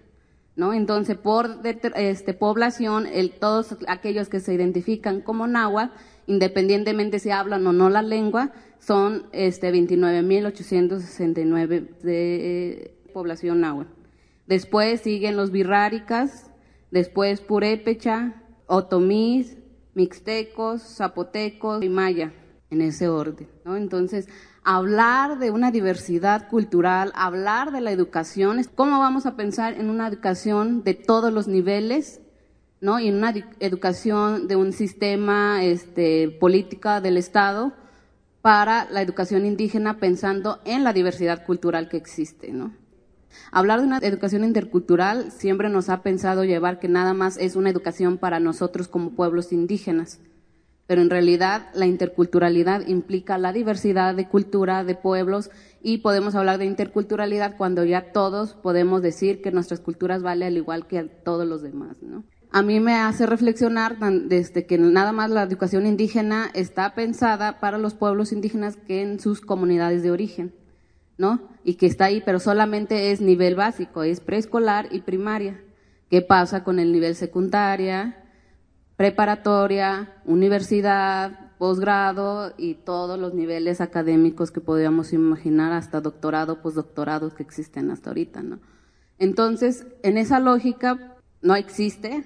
¿No? 0.55 0.73
Entonces, 0.73 1.17
por 1.17 1.59
este, 1.63 2.33
población, 2.33 3.05
todos 3.39 3.77
aquellos 3.87 4.29
que 4.29 4.39
se 4.39 4.55
identifican 4.55 5.21
como 5.21 5.45
náhuatl, 5.45 5.93
independientemente 6.25 7.19
si 7.19 7.29
hablan 7.29 7.67
o 7.67 7.73
no 7.73 7.91
la 7.91 8.01
lengua, 8.01 8.51
son 8.79 9.27
este, 9.31 9.71
29.869 9.71 11.99
de 12.01 13.02
población 13.13 13.61
náhuatl. 13.61 13.91
Después 14.47 15.01
siguen 15.01 15.37
los 15.37 15.51
birráricas, 15.51 16.51
después 16.91 17.39
purépecha, 17.39 18.43
otomís, 18.67 19.57
mixtecos, 19.93 20.81
zapotecos 20.81 21.83
y 21.83 21.89
maya, 21.89 22.33
en 22.69 22.81
ese 22.81 23.07
orden. 23.07 23.47
¿no? 23.63 23.77
Entonces, 23.77 24.27
hablar 24.63 25.39
de 25.39 25.51
una 25.51 25.71
diversidad 25.71 26.49
cultural, 26.49 27.11
hablar 27.15 27.71
de 27.71 27.81
la 27.81 27.91
educación, 27.91 28.61
¿cómo 28.75 28.99
vamos 28.99 29.25
a 29.25 29.35
pensar 29.35 29.73
en 29.75 29.89
una 29.89 30.07
educación 30.07 30.83
de 30.83 30.93
todos 30.93 31.31
los 31.31 31.47
niveles? 31.47 32.19
¿no? 32.81 32.99
Y 32.99 33.07
en 33.07 33.15
una 33.15 33.33
educación 33.59 34.47
de 34.47 34.57
un 34.57 34.73
sistema 34.73 35.63
este, 35.63 36.29
política 36.29 36.99
del 36.99 37.17
Estado 37.17 37.71
para 38.41 38.89
la 38.91 39.01
educación 39.01 39.45
indígena 39.45 39.99
pensando 39.99 40.59
en 40.65 40.83
la 40.83 40.91
diversidad 40.91 41.45
cultural 41.45 41.87
que 41.87 41.95
existe, 41.95 42.51
¿no? 42.51 42.73
Hablar 43.51 43.81
de 43.81 43.87
una 43.87 43.97
educación 43.99 44.43
intercultural 44.43 45.31
siempre 45.31 45.69
nos 45.69 45.89
ha 45.89 46.01
pensado 46.01 46.43
llevar 46.43 46.79
que 46.79 46.87
nada 46.87 47.13
más 47.13 47.37
es 47.37 47.55
una 47.55 47.69
educación 47.69 48.17
para 48.17 48.39
nosotros 48.39 48.87
como 48.87 49.11
pueblos 49.11 49.51
indígenas, 49.51 50.19
pero 50.87 51.01
en 51.01 51.09
realidad 51.09 51.69
la 51.73 51.85
interculturalidad 51.85 52.85
implica 52.87 53.37
la 53.37 53.53
diversidad 53.53 54.15
de 54.15 54.27
cultura, 54.27 54.83
de 54.83 54.95
pueblos, 54.95 55.49
y 55.81 55.99
podemos 55.99 56.35
hablar 56.35 56.57
de 56.57 56.65
interculturalidad 56.65 57.57
cuando 57.57 57.85
ya 57.85 58.11
todos 58.11 58.53
podemos 58.53 59.01
decir 59.01 59.41
que 59.41 59.51
nuestras 59.51 59.79
culturas 59.79 60.21
valen 60.21 60.49
al 60.49 60.57
igual 60.57 60.87
que 60.87 61.03
todos 61.03 61.47
los 61.47 61.61
demás, 61.61 62.01
¿no? 62.01 62.23
A 62.55 62.61
mí 62.61 62.79
me 62.79 62.93
hace 62.93 63.25
reflexionar 63.25 63.97
desde 63.97 64.67
que 64.67 64.77
nada 64.77 65.11
más 65.11 65.31
la 65.31 65.41
educación 65.41 65.87
indígena 65.87 66.51
está 66.53 66.93
pensada 66.93 67.59
para 67.59 67.79
los 67.79 67.95
pueblos 67.95 68.31
indígenas 68.31 68.77
que 68.77 69.01
en 69.01 69.19
sus 69.19 69.41
comunidades 69.41 70.03
de 70.03 70.11
origen. 70.11 70.53
¿No? 71.17 71.49
Y 71.63 71.75
que 71.75 71.85
está 71.85 72.05
ahí, 72.05 72.21
pero 72.25 72.39
solamente 72.39 73.11
es 73.11 73.21
nivel 73.21 73.55
básico, 73.55 74.03
es 74.03 74.19
preescolar 74.19 74.87
y 74.91 75.01
primaria. 75.01 75.61
¿Qué 76.09 76.21
pasa 76.21 76.63
con 76.63 76.79
el 76.79 76.91
nivel 76.91 77.15
secundaria, 77.15 78.23
preparatoria, 78.97 80.21
universidad, 80.25 81.51
posgrado 81.57 82.53
y 82.57 82.75
todos 82.75 83.17
los 83.17 83.33
niveles 83.33 83.81
académicos 83.81 84.51
que 84.51 84.61
podríamos 84.61 85.13
imaginar, 85.13 85.71
hasta 85.71 86.01
doctorado, 86.01 86.61
postdoctorado 86.61 87.33
que 87.33 87.43
existen 87.43 87.89
hasta 87.89 88.09
ahorita, 88.09 88.43
¿no? 88.43 88.59
Entonces, 89.17 89.87
en 90.03 90.17
esa 90.17 90.39
lógica 90.39 91.15
no 91.41 91.55
existe, 91.55 92.25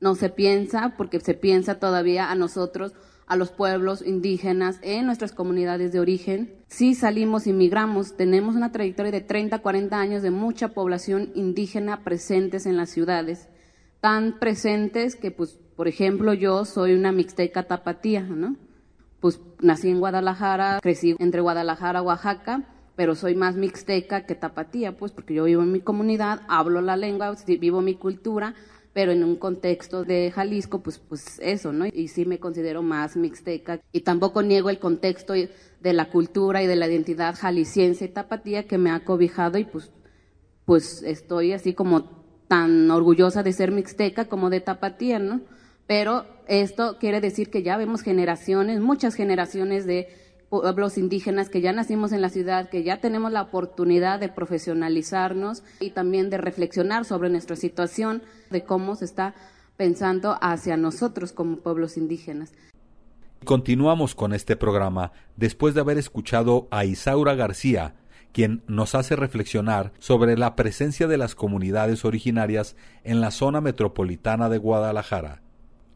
no 0.00 0.14
se 0.14 0.30
piensa, 0.30 0.94
porque 0.96 1.20
se 1.20 1.34
piensa 1.34 1.78
todavía 1.78 2.30
a 2.30 2.34
nosotros 2.34 2.94
a 3.26 3.36
los 3.36 3.50
pueblos 3.50 4.02
indígenas 4.06 4.78
en 4.82 5.06
nuestras 5.06 5.32
comunidades 5.32 5.92
de 5.92 6.00
origen. 6.00 6.54
Si 6.68 6.94
salimos 6.94 7.46
y 7.46 7.52
migramos, 7.52 8.16
tenemos 8.16 8.54
una 8.54 8.72
trayectoria 8.72 9.12
de 9.12 9.20
30, 9.20 9.58
40 9.58 9.98
años 9.98 10.22
de 10.22 10.30
mucha 10.30 10.68
población 10.68 11.32
indígena 11.34 12.04
presentes 12.04 12.66
en 12.66 12.76
las 12.76 12.90
ciudades, 12.90 13.48
tan 14.00 14.38
presentes 14.38 15.16
que, 15.16 15.30
pues, 15.30 15.58
por 15.76 15.88
ejemplo, 15.88 16.34
yo 16.34 16.64
soy 16.64 16.94
una 16.94 17.12
mixteca 17.12 17.64
tapatía, 17.64 18.22
¿no? 18.22 18.56
Pues 19.20 19.40
nací 19.60 19.88
en 19.88 19.98
Guadalajara, 19.98 20.78
crecí 20.80 21.16
entre 21.18 21.40
Guadalajara 21.40 22.00
y 22.00 22.04
Oaxaca, 22.04 22.68
pero 22.94 23.14
soy 23.14 23.34
más 23.34 23.56
mixteca 23.56 24.24
que 24.24 24.34
tapatía, 24.34 24.96
pues 24.96 25.12
porque 25.12 25.34
yo 25.34 25.44
vivo 25.44 25.62
en 25.62 25.72
mi 25.72 25.80
comunidad, 25.80 26.42
hablo 26.48 26.80
la 26.80 26.96
lengua, 26.96 27.34
vivo 27.46 27.82
mi 27.82 27.94
cultura, 27.94 28.54
pero 28.96 29.12
en 29.12 29.22
un 29.24 29.36
contexto 29.36 30.04
de 30.04 30.30
Jalisco, 30.30 30.82
pues, 30.82 30.98
pues 30.98 31.38
eso, 31.42 31.70
¿no? 31.70 31.84
Y 31.84 32.08
sí 32.08 32.24
me 32.24 32.38
considero 32.38 32.80
más 32.80 33.14
mixteca 33.14 33.78
y 33.92 34.00
tampoco 34.00 34.42
niego 34.42 34.70
el 34.70 34.78
contexto 34.78 35.34
de 35.34 35.92
la 35.92 36.08
cultura 36.08 36.62
y 36.62 36.66
de 36.66 36.76
la 36.76 36.88
identidad 36.88 37.34
jalisciense 37.38 38.06
y 38.06 38.08
tapatía 38.08 38.66
que 38.66 38.78
me 38.78 38.90
ha 38.90 39.04
cobijado 39.04 39.58
y 39.58 39.66
pues, 39.66 39.92
pues 40.64 41.02
estoy 41.02 41.52
así 41.52 41.74
como 41.74 42.24
tan 42.48 42.90
orgullosa 42.90 43.42
de 43.42 43.52
ser 43.52 43.70
mixteca 43.70 44.30
como 44.30 44.48
de 44.48 44.62
tapatía, 44.62 45.18
¿no? 45.18 45.42
Pero 45.86 46.24
esto 46.48 46.96
quiere 46.98 47.20
decir 47.20 47.50
que 47.50 47.62
ya 47.62 47.76
vemos 47.76 48.00
generaciones, 48.00 48.80
muchas 48.80 49.14
generaciones 49.14 49.84
de 49.84 50.08
pueblos 50.48 50.98
indígenas 50.98 51.48
que 51.48 51.60
ya 51.60 51.72
nacimos 51.72 52.12
en 52.12 52.22
la 52.22 52.28
ciudad, 52.28 52.68
que 52.68 52.82
ya 52.82 53.00
tenemos 53.00 53.32
la 53.32 53.42
oportunidad 53.42 54.20
de 54.20 54.28
profesionalizarnos 54.28 55.62
y 55.80 55.90
también 55.90 56.30
de 56.30 56.38
reflexionar 56.38 57.04
sobre 57.04 57.30
nuestra 57.30 57.56
situación, 57.56 58.22
de 58.50 58.64
cómo 58.64 58.96
se 58.96 59.04
está 59.04 59.34
pensando 59.76 60.38
hacia 60.40 60.76
nosotros 60.76 61.32
como 61.32 61.56
pueblos 61.56 61.96
indígenas. 61.96 62.52
Continuamos 63.44 64.14
con 64.14 64.32
este 64.32 64.56
programa 64.56 65.12
después 65.36 65.74
de 65.74 65.80
haber 65.80 65.98
escuchado 65.98 66.66
a 66.70 66.84
Isaura 66.84 67.34
García, 67.34 67.94
quien 68.32 68.62
nos 68.66 68.94
hace 68.94 69.14
reflexionar 69.16 69.92
sobre 69.98 70.36
la 70.36 70.56
presencia 70.56 71.06
de 71.06 71.16
las 71.16 71.34
comunidades 71.34 72.04
originarias 72.04 72.76
en 73.04 73.20
la 73.20 73.30
zona 73.30 73.60
metropolitana 73.60 74.48
de 74.48 74.58
Guadalajara. 74.58 75.42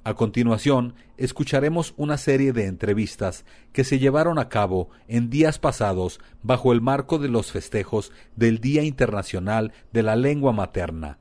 A 0.02 0.14
continuación, 0.14 0.94
escucharemos 1.18 1.92
una 1.98 2.16
serie 2.16 2.54
de 2.54 2.64
entrevistas 2.64 3.44
que 3.74 3.84
se 3.84 3.98
llevaron 3.98 4.38
a 4.38 4.48
cabo 4.48 4.88
en 5.08 5.28
días 5.28 5.58
pasados 5.58 6.20
bajo 6.42 6.72
el 6.72 6.80
marco 6.80 7.18
de 7.18 7.28
los 7.28 7.52
festejos 7.52 8.10
del 8.34 8.60
Día 8.60 8.82
Internacional 8.82 9.72
de 9.92 10.02
la 10.02 10.16
Lengua 10.16 10.52
Materna. 10.52 11.18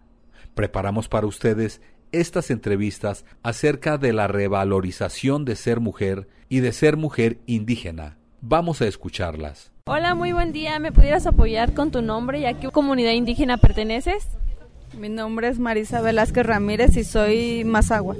Preparamos 0.56 1.10
para 1.10 1.28
ustedes 1.28 1.82
estas 2.14 2.52
entrevistas 2.52 3.26
acerca 3.44 3.98
de 3.98 4.14
la 4.14 4.28
revalorización 4.28 5.44
de 5.44 5.58
ser 5.58 5.82
mujer 5.82 6.30
y 6.48 6.62
de 6.62 6.72
ser 6.72 6.96
mujer 6.96 7.40
indígena. 7.48 8.18
Vamos 8.40 8.82
a 8.82 8.88
escucharlas. 8.88 9.74
Hola, 9.88 10.16
muy 10.16 10.32
buen 10.32 10.54
día. 10.54 10.80
¿Me 10.80 10.94
pudieras 10.94 11.28
apoyar 11.28 11.74
con 11.74 11.92
tu 11.92 12.02
nombre 12.02 12.40
y 12.40 12.46
a 12.46 12.58
qué 12.58 12.70
comunidad 12.70 13.12
indígena 13.12 13.58
perteneces? 13.58 14.26
Mi 14.98 15.10
nombre 15.10 15.50
es 15.50 15.60
Marisa 15.60 16.02
Velázquez 16.02 16.46
Ramírez 16.46 16.96
y 16.96 17.04
soy 17.04 17.66
Mazagua. 17.66 18.16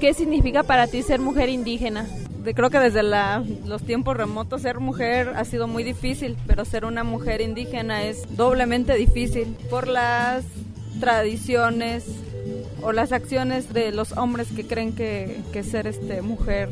¿Qué 0.00 0.14
significa 0.14 0.62
para 0.62 0.86
ti 0.86 1.02
ser 1.02 1.20
mujer 1.20 1.48
indígena? 1.48 2.06
creo 2.54 2.70
que 2.70 2.78
desde 2.78 3.02
los 3.02 3.82
tiempos 3.82 4.16
remotos 4.16 4.62
ser 4.62 4.80
mujer 4.80 5.34
ha 5.36 5.44
sido 5.44 5.68
muy 5.68 5.84
difícil, 5.84 6.34
pero 6.46 6.64
ser 6.64 6.86
una 6.86 7.04
mujer 7.04 7.42
indígena 7.42 8.04
es 8.04 8.36
doblemente 8.38 8.94
difícil 8.94 9.54
por 9.68 9.86
las 9.86 10.44
tradiciones 10.98 12.06
o 12.80 12.92
las 12.92 13.12
acciones 13.12 13.74
de 13.74 13.92
los 13.92 14.12
hombres 14.12 14.48
que 14.56 14.66
creen 14.66 14.94
que, 14.94 15.42
que 15.52 15.62
ser 15.62 15.86
este 15.86 16.22
mujer 16.22 16.70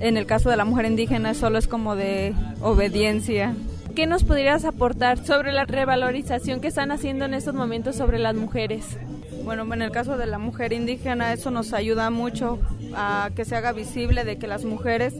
en 0.00 0.16
el 0.16 0.26
caso 0.26 0.50
de 0.50 0.56
la 0.56 0.64
mujer 0.64 0.86
indígena 0.86 1.34
solo 1.34 1.58
es 1.58 1.66
como 1.66 1.96
de 1.96 2.34
obediencia. 2.60 3.54
¿Qué 3.94 4.06
nos 4.06 4.22
podrías 4.22 4.64
aportar 4.64 5.24
sobre 5.24 5.52
la 5.52 5.64
revalorización 5.64 6.60
que 6.60 6.68
están 6.68 6.92
haciendo 6.92 7.24
en 7.24 7.34
estos 7.34 7.54
momentos 7.54 7.96
sobre 7.96 8.18
las 8.18 8.36
mujeres? 8.36 8.96
Bueno, 9.44 9.72
en 9.72 9.82
el 9.82 9.90
caso 9.90 10.16
de 10.16 10.26
la 10.26 10.38
mujer 10.38 10.72
indígena 10.72 11.32
eso 11.32 11.50
nos 11.50 11.72
ayuda 11.72 12.10
mucho 12.10 12.58
a 12.94 13.30
que 13.34 13.44
se 13.44 13.56
haga 13.56 13.72
visible 13.72 14.24
de 14.24 14.38
que 14.38 14.46
las 14.46 14.64
mujeres 14.64 15.14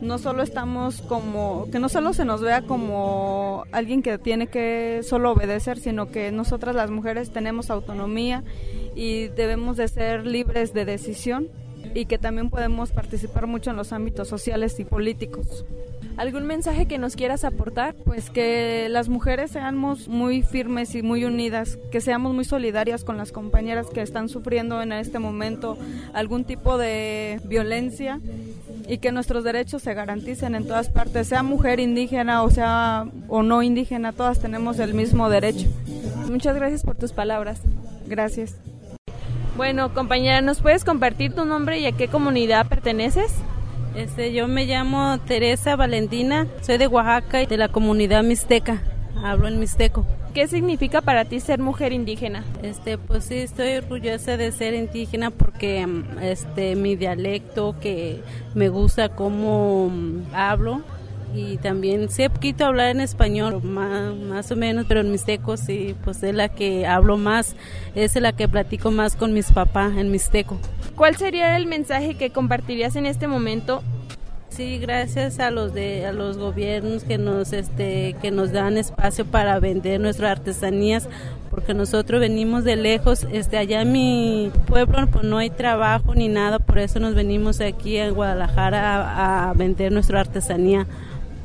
no 0.00 0.18
solo 0.18 0.42
estamos 0.42 1.02
como, 1.02 1.68
que 1.70 1.78
no 1.78 1.88
solo 1.88 2.12
se 2.12 2.24
nos 2.24 2.40
vea 2.40 2.62
como 2.62 3.64
alguien 3.72 4.02
que 4.02 4.18
tiene 4.18 4.48
que 4.48 5.00
solo 5.02 5.32
obedecer, 5.32 5.78
sino 5.78 6.10
que 6.10 6.32
nosotras 6.32 6.74
las 6.74 6.90
mujeres 6.90 7.30
tenemos 7.30 7.70
autonomía 7.70 8.44
y 8.94 9.28
debemos 9.28 9.76
de 9.76 9.88
ser 9.88 10.26
libres 10.26 10.72
de 10.72 10.84
decisión 10.84 11.48
y 11.94 12.06
que 12.06 12.18
también 12.18 12.50
podemos 12.50 12.90
participar 12.90 13.46
mucho 13.46 13.70
en 13.70 13.76
los 13.76 13.92
ámbitos 13.92 14.28
sociales 14.28 14.78
y 14.80 14.84
políticos. 14.84 15.64
¿Algún 16.20 16.46
mensaje 16.46 16.84
que 16.84 16.98
nos 16.98 17.16
quieras 17.16 17.44
aportar? 17.44 17.94
Pues 17.94 18.28
que 18.28 18.90
las 18.90 19.08
mujeres 19.08 19.52
seamos 19.52 20.06
muy 20.06 20.42
firmes 20.42 20.94
y 20.94 21.00
muy 21.00 21.24
unidas, 21.24 21.78
que 21.90 22.02
seamos 22.02 22.34
muy 22.34 22.44
solidarias 22.44 23.04
con 23.04 23.16
las 23.16 23.32
compañeras 23.32 23.86
que 23.86 24.02
están 24.02 24.28
sufriendo 24.28 24.82
en 24.82 24.92
este 24.92 25.18
momento 25.18 25.78
algún 26.12 26.44
tipo 26.44 26.76
de 26.76 27.40
violencia 27.44 28.20
y 28.86 28.98
que 28.98 29.12
nuestros 29.12 29.44
derechos 29.44 29.80
se 29.80 29.94
garanticen 29.94 30.54
en 30.54 30.66
todas 30.66 30.90
partes, 30.90 31.26
sea 31.26 31.42
mujer 31.42 31.80
indígena 31.80 32.42
o 32.42 32.50
sea 32.50 33.06
o 33.28 33.42
no 33.42 33.62
indígena, 33.62 34.12
todas 34.12 34.40
tenemos 34.40 34.78
el 34.78 34.92
mismo 34.92 35.30
derecho. 35.30 35.68
Muchas 36.28 36.54
gracias 36.54 36.82
por 36.82 36.96
tus 36.96 37.12
palabras. 37.12 37.62
Gracias. 38.06 38.56
Bueno, 39.56 39.94
compañera, 39.94 40.42
¿nos 40.42 40.60
puedes 40.60 40.84
compartir 40.84 41.34
tu 41.34 41.46
nombre 41.46 41.78
y 41.78 41.86
a 41.86 41.92
qué 41.92 42.08
comunidad 42.08 42.68
perteneces? 42.68 43.32
Este, 43.94 44.32
yo 44.32 44.46
me 44.46 44.66
llamo 44.66 45.18
Teresa 45.26 45.74
Valentina, 45.74 46.46
soy 46.62 46.78
de 46.78 46.86
Oaxaca 46.86 47.42
y 47.42 47.46
de 47.46 47.56
la 47.56 47.68
comunidad 47.68 48.22
mixteca. 48.22 48.82
hablo 49.22 49.48
en 49.48 49.58
mixteco. 49.58 50.06
¿Qué 50.32 50.46
significa 50.46 51.00
para 51.00 51.24
ti 51.24 51.40
ser 51.40 51.58
mujer 51.58 51.92
indígena? 51.92 52.44
Este, 52.62 52.98
pues 52.98 53.24
sí, 53.24 53.34
estoy 53.38 53.72
orgullosa 53.74 54.36
de 54.36 54.52
ser 54.52 54.74
indígena 54.74 55.30
porque 55.32 55.86
este 56.22 56.76
mi 56.76 56.94
dialecto 56.94 57.74
que 57.80 58.20
me 58.54 58.68
gusta 58.68 59.08
cómo 59.08 59.90
hablo 60.32 60.82
y 61.34 61.56
también 61.58 62.08
sé 62.08 62.30
poquito 62.30 62.64
hablar 62.64 62.88
en 62.88 63.00
español, 63.00 63.62
más, 63.62 64.14
más 64.14 64.50
o 64.50 64.56
menos, 64.56 64.86
pero 64.88 65.00
en 65.00 65.10
mixteco 65.10 65.56
sí, 65.56 65.94
pues 66.04 66.22
es 66.22 66.34
la 66.34 66.48
que 66.48 66.86
hablo 66.86 67.16
más, 67.16 67.56
es 67.94 68.14
la 68.16 68.32
que 68.32 68.48
platico 68.48 68.90
más 68.90 69.16
con 69.16 69.32
mis 69.32 69.52
papás 69.52 69.96
en 69.96 70.10
mixteco. 70.10 70.58
¿Cuál 70.96 71.16
sería 71.16 71.56
el 71.56 71.66
mensaje 71.66 72.14
que 72.14 72.30
compartirías 72.30 72.96
en 72.96 73.06
este 73.06 73.26
momento 73.26 73.82
Sí, 74.50 74.78
gracias 74.78 75.38
a 75.38 75.52
los 75.52 75.72
de 75.72 76.06
a 76.06 76.12
los 76.12 76.36
gobiernos 76.36 77.04
que 77.04 77.18
nos 77.18 77.52
este 77.52 78.16
que 78.20 78.32
nos 78.32 78.50
dan 78.50 78.76
espacio 78.78 79.24
para 79.24 79.60
vender 79.60 80.00
nuestras 80.00 80.32
artesanías 80.32 81.08
porque 81.50 81.72
nosotros 81.72 82.20
venimos 82.20 82.64
de 82.64 82.76
lejos, 82.76 83.26
este 83.32 83.58
allá 83.58 83.82
en 83.82 83.92
mi 83.92 84.52
pueblo 84.66 85.06
pues 85.06 85.24
no 85.24 85.38
hay 85.38 85.50
trabajo 85.50 86.14
ni 86.14 86.28
nada, 86.28 86.58
por 86.58 86.78
eso 86.78 87.00
nos 87.00 87.14
venimos 87.14 87.60
aquí 87.60 87.98
a 87.98 88.10
Guadalajara 88.10 89.48
a 89.48 89.52
vender 89.54 89.92
nuestra 89.92 90.20
artesanía 90.20 90.86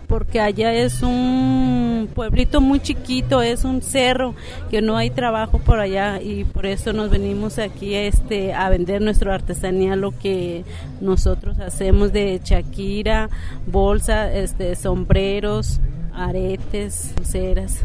porque 0.07 0.39
allá 0.39 0.73
es 0.73 1.01
un 1.01 2.09
pueblito 2.13 2.61
muy 2.61 2.79
chiquito, 2.79 3.41
es 3.41 3.63
un 3.63 3.81
cerro 3.81 4.35
que 4.69 4.81
no 4.81 4.97
hay 4.97 5.09
trabajo 5.09 5.59
por 5.59 5.79
allá 5.79 6.21
y 6.21 6.43
por 6.43 6.65
eso 6.65 6.93
nos 6.93 7.09
venimos 7.09 7.59
aquí 7.59 7.95
este 7.95 8.53
a 8.53 8.69
vender 8.69 9.01
nuestra 9.01 9.33
artesanía, 9.33 9.95
lo 9.95 10.11
que 10.11 10.63
nosotros 11.01 11.59
hacemos 11.59 12.13
de 12.13 12.39
chaquira, 12.43 13.29
bolsa, 13.67 14.31
este 14.33 14.75
sombreros, 14.75 15.79
aretes, 16.13 17.11
pulseras. 17.15 17.81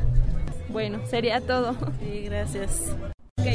Bueno, 0.68 1.00
sería 1.06 1.40
todo. 1.40 1.74
Sí, 2.00 2.22
gracias. 2.24 2.92
Ok, 3.38 3.46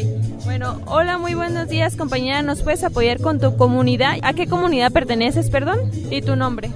bueno, 0.45 0.81
hola, 0.87 1.19
muy 1.19 1.35
buenos 1.35 1.69
días 1.69 1.95
compañera, 1.95 2.41
¿nos 2.41 2.63
puedes 2.63 2.83
apoyar 2.83 3.21
con 3.21 3.39
tu 3.39 3.55
comunidad? 3.55 4.17
¿A 4.23 4.33
qué 4.33 4.47
comunidad 4.47 4.91
perteneces, 4.91 5.51
perdón? 5.51 5.79
¿Y 6.09 6.23
tu 6.23 6.35
nombre? 6.35 6.71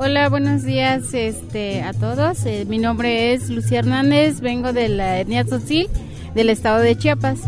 Hola, 0.00 0.28
buenos 0.28 0.62
días 0.62 1.12
este, 1.12 1.82
a 1.82 1.92
todos. 1.92 2.46
Eh, 2.46 2.64
mi 2.68 2.78
nombre 2.78 3.32
es 3.32 3.50
Lucía 3.50 3.80
Hernández, 3.80 4.40
vengo 4.40 4.72
de 4.72 4.88
la 4.88 5.18
etnia 5.18 5.42
Tzotzil 5.42 5.88
del 6.36 6.50
estado 6.50 6.78
de 6.78 6.96
Chiapas. 6.96 7.40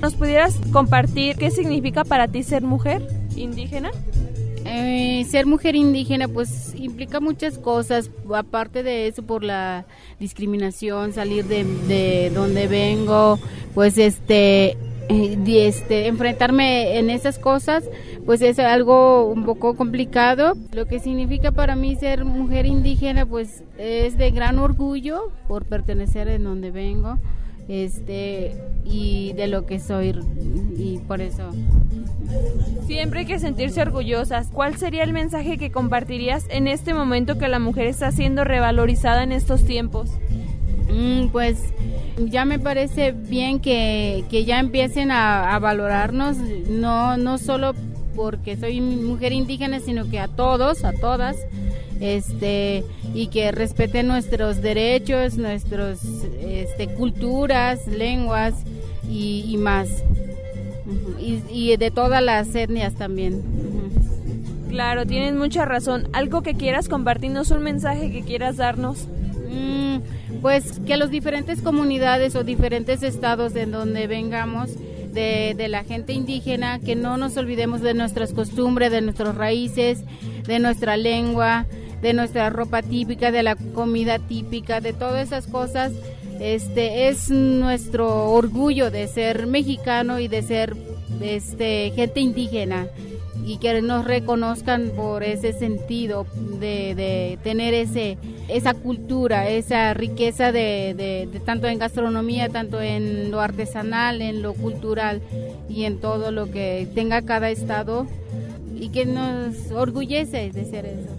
¿Nos 0.00 0.14
pudieras 0.14 0.58
compartir 0.72 1.36
qué 1.36 1.50
significa 1.50 2.04
para 2.04 2.26
ti 2.26 2.42
ser 2.42 2.62
mujer 2.62 3.06
indígena? 3.36 3.90
Eh, 4.64 5.26
ser 5.28 5.44
mujer 5.44 5.76
indígena 5.76 6.28
pues 6.28 6.74
implica 6.76 7.20
muchas 7.20 7.58
cosas, 7.58 8.10
aparte 8.34 8.82
de 8.82 9.08
eso 9.08 9.22
por 9.22 9.44
la 9.44 9.84
discriminación, 10.18 11.12
salir 11.12 11.44
de, 11.44 11.64
de 11.88 12.30
donde 12.30 12.68
vengo, 12.68 13.38
pues 13.74 13.98
este 13.98 14.78
este, 15.08 16.06
enfrentarme 16.06 16.98
en 16.98 17.10
esas 17.10 17.38
cosas, 17.38 17.84
pues 18.26 18.42
es 18.42 18.58
algo 18.58 19.26
un 19.26 19.44
poco 19.44 19.74
complicado. 19.74 20.54
Lo 20.72 20.86
que 20.86 21.00
significa 21.00 21.52
para 21.52 21.76
mí 21.76 21.96
ser 21.96 22.24
mujer 22.24 22.66
indígena, 22.66 23.26
pues 23.26 23.62
es 23.78 24.18
de 24.18 24.30
gran 24.30 24.58
orgullo 24.58 25.32
por 25.46 25.64
pertenecer 25.64 26.28
en 26.28 26.44
donde 26.44 26.70
vengo, 26.70 27.18
este, 27.68 28.54
y 28.84 29.32
de 29.34 29.46
lo 29.46 29.66
que 29.66 29.78
soy, 29.80 30.14
y 30.76 30.98
por 31.06 31.20
eso. 31.20 31.50
Siempre 32.86 33.20
hay 33.20 33.26
que 33.26 33.38
sentirse 33.38 33.80
orgullosas. 33.82 34.48
¿Cuál 34.52 34.76
sería 34.76 35.04
el 35.04 35.12
mensaje 35.12 35.58
que 35.58 35.70
compartirías 35.70 36.46
en 36.50 36.68
este 36.68 36.94
momento 36.94 37.38
que 37.38 37.48
la 37.48 37.58
mujer 37.58 37.86
está 37.86 38.10
siendo 38.12 38.44
revalorizada 38.44 39.22
en 39.22 39.32
estos 39.32 39.64
tiempos? 39.64 40.10
Mm, 40.90 41.28
pues 41.28 41.58
ya 42.18 42.44
me 42.44 42.58
parece 42.58 43.12
bien 43.12 43.60
que, 43.60 44.24
ya 44.46 44.58
empiecen 44.58 45.10
a, 45.10 45.58
valorarnos, 45.58 46.36
no, 46.36 47.16
no 47.16 47.38
solo 47.38 47.74
porque 48.16 48.56
soy 48.56 48.80
mujer 48.80 49.32
indígena, 49.32 49.80
sino 49.80 50.08
que 50.10 50.18
a 50.18 50.28
todos, 50.28 50.84
a 50.84 50.92
todas, 50.92 51.36
este, 52.00 52.84
y 53.14 53.28
que 53.28 53.52
respeten 53.52 54.08
nuestros 54.08 54.60
derechos, 54.60 55.36
nuestras 55.36 56.02
este, 56.40 56.88
culturas, 56.88 57.86
lenguas 57.86 58.54
y, 59.08 59.56
más. 59.58 59.88
Y, 61.20 61.76
de 61.76 61.90
todas 61.90 62.22
las 62.22 62.54
etnias 62.54 62.94
también. 62.94 63.42
Claro, 64.68 65.06
tienes 65.06 65.34
mucha 65.34 65.64
razón. 65.64 66.08
¿Algo 66.12 66.42
que 66.42 66.54
quieras 66.54 66.88
compartirnos, 66.88 67.50
un 67.50 67.62
mensaje 67.62 68.10
que 68.10 68.22
quieras 68.22 68.56
darnos? 68.56 69.06
Mm, 69.50 69.98
pues 70.40 70.80
que 70.86 70.96
los 70.96 71.10
diferentes 71.10 71.60
comunidades 71.60 72.34
o 72.34 72.44
diferentes 72.44 73.02
estados 73.02 73.54
en 73.56 73.70
donde 73.70 74.06
vengamos, 74.06 74.70
de, 75.12 75.54
de, 75.56 75.68
la 75.68 75.84
gente 75.84 76.12
indígena, 76.12 76.78
que 76.80 76.94
no 76.94 77.16
nos 77.16 77.36
olvidemos 77.36 77.80
de 77.80 77.94
nuestras 77.94 78.32
costumbres, 78.32 78.90
de 78.90 79.00
nuestras 79.00 79.34
raíces, 79.34 80.04
de 80.46 80.58
nuestra 80.58 80.96
lengua, 80.96 81.66
de 82.02 82.12
nuestra 82.12 82.50
ropa 82.50 82.82
típica, 82.82 83.30
de 83.32 83.42
la 83.42 83.56
comida 83.56 84.18
típica, 84.18 84.80
de 84.80 84.92
todas 84.92 85.26
esas 85.26 85.46
cosas. 85.46 85.92
Este 86.40 87.08
es 87.08 87.30
nuestro 87.30 88.30
orgullo 88.30 88.90
de 88.90 89.08
ser 89.08 89.46
mexicano 89.46 90.20
y 90.20 90.28
de 90.28 90.42
ser 90.42 90.76
este 91.20 91.90
gente 91.96 92.20
indígena 92.20 92.86
y 93.48 93.56
que 93.56 93.80
nos 93.80 94.04
reconozcan 94.04 94.90
por 94.94 95.22
ese 95.22 95.54
sentido 95.54 96.26
de, 96.60 97.38
tener 97.42 97.72
ese 97.72 98.18
esa 98.46 98.74
cultura, 98.74 99.48
esa 99.48 99.94
riqueza 99.94 100.52
de, 100.52 101.26
tanto 101.46 101.66
en 101.66 101.78
gastronomía, 101.78 102.50
tanto 102.50 102.78
en 102.82 103.30
lo 103.30 103.40
artesanal, 103.40 104.20
en 104.20 104.42
lo 104.42 104.52
cultural 104.52 105.22
y 105.66 105.84
en 105.84 105.98
todo 105.98 106.30
lo 106.30 106.50
que 106.50 106.88
tenga 106.94 107.22
cada 107.22 107.48
estado 107.48 108.06
y 108.78 108.90
que 108.90 109.06
nos 109.06 109.70
orgullece 109.70 110.50
de 110.50 110.64
ser 110.66 110.84
eso. 110.84 111.16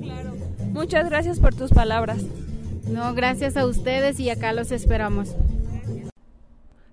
Claro. 0.00 0.32
Muchas 0.72 1.10
gracias 1.10 1.40
por 1.40 1.54
tus 1.54 1.72
palabras. 1.72 2.22
No, 2.90 3.12
gracias 3.12 3.58
a 3.58 3.66
ustedes 3.66 4.18
y 4.18 4.30
acá 4.30 4.54
los 4.54 4.72
esperamos. 4.72 5.36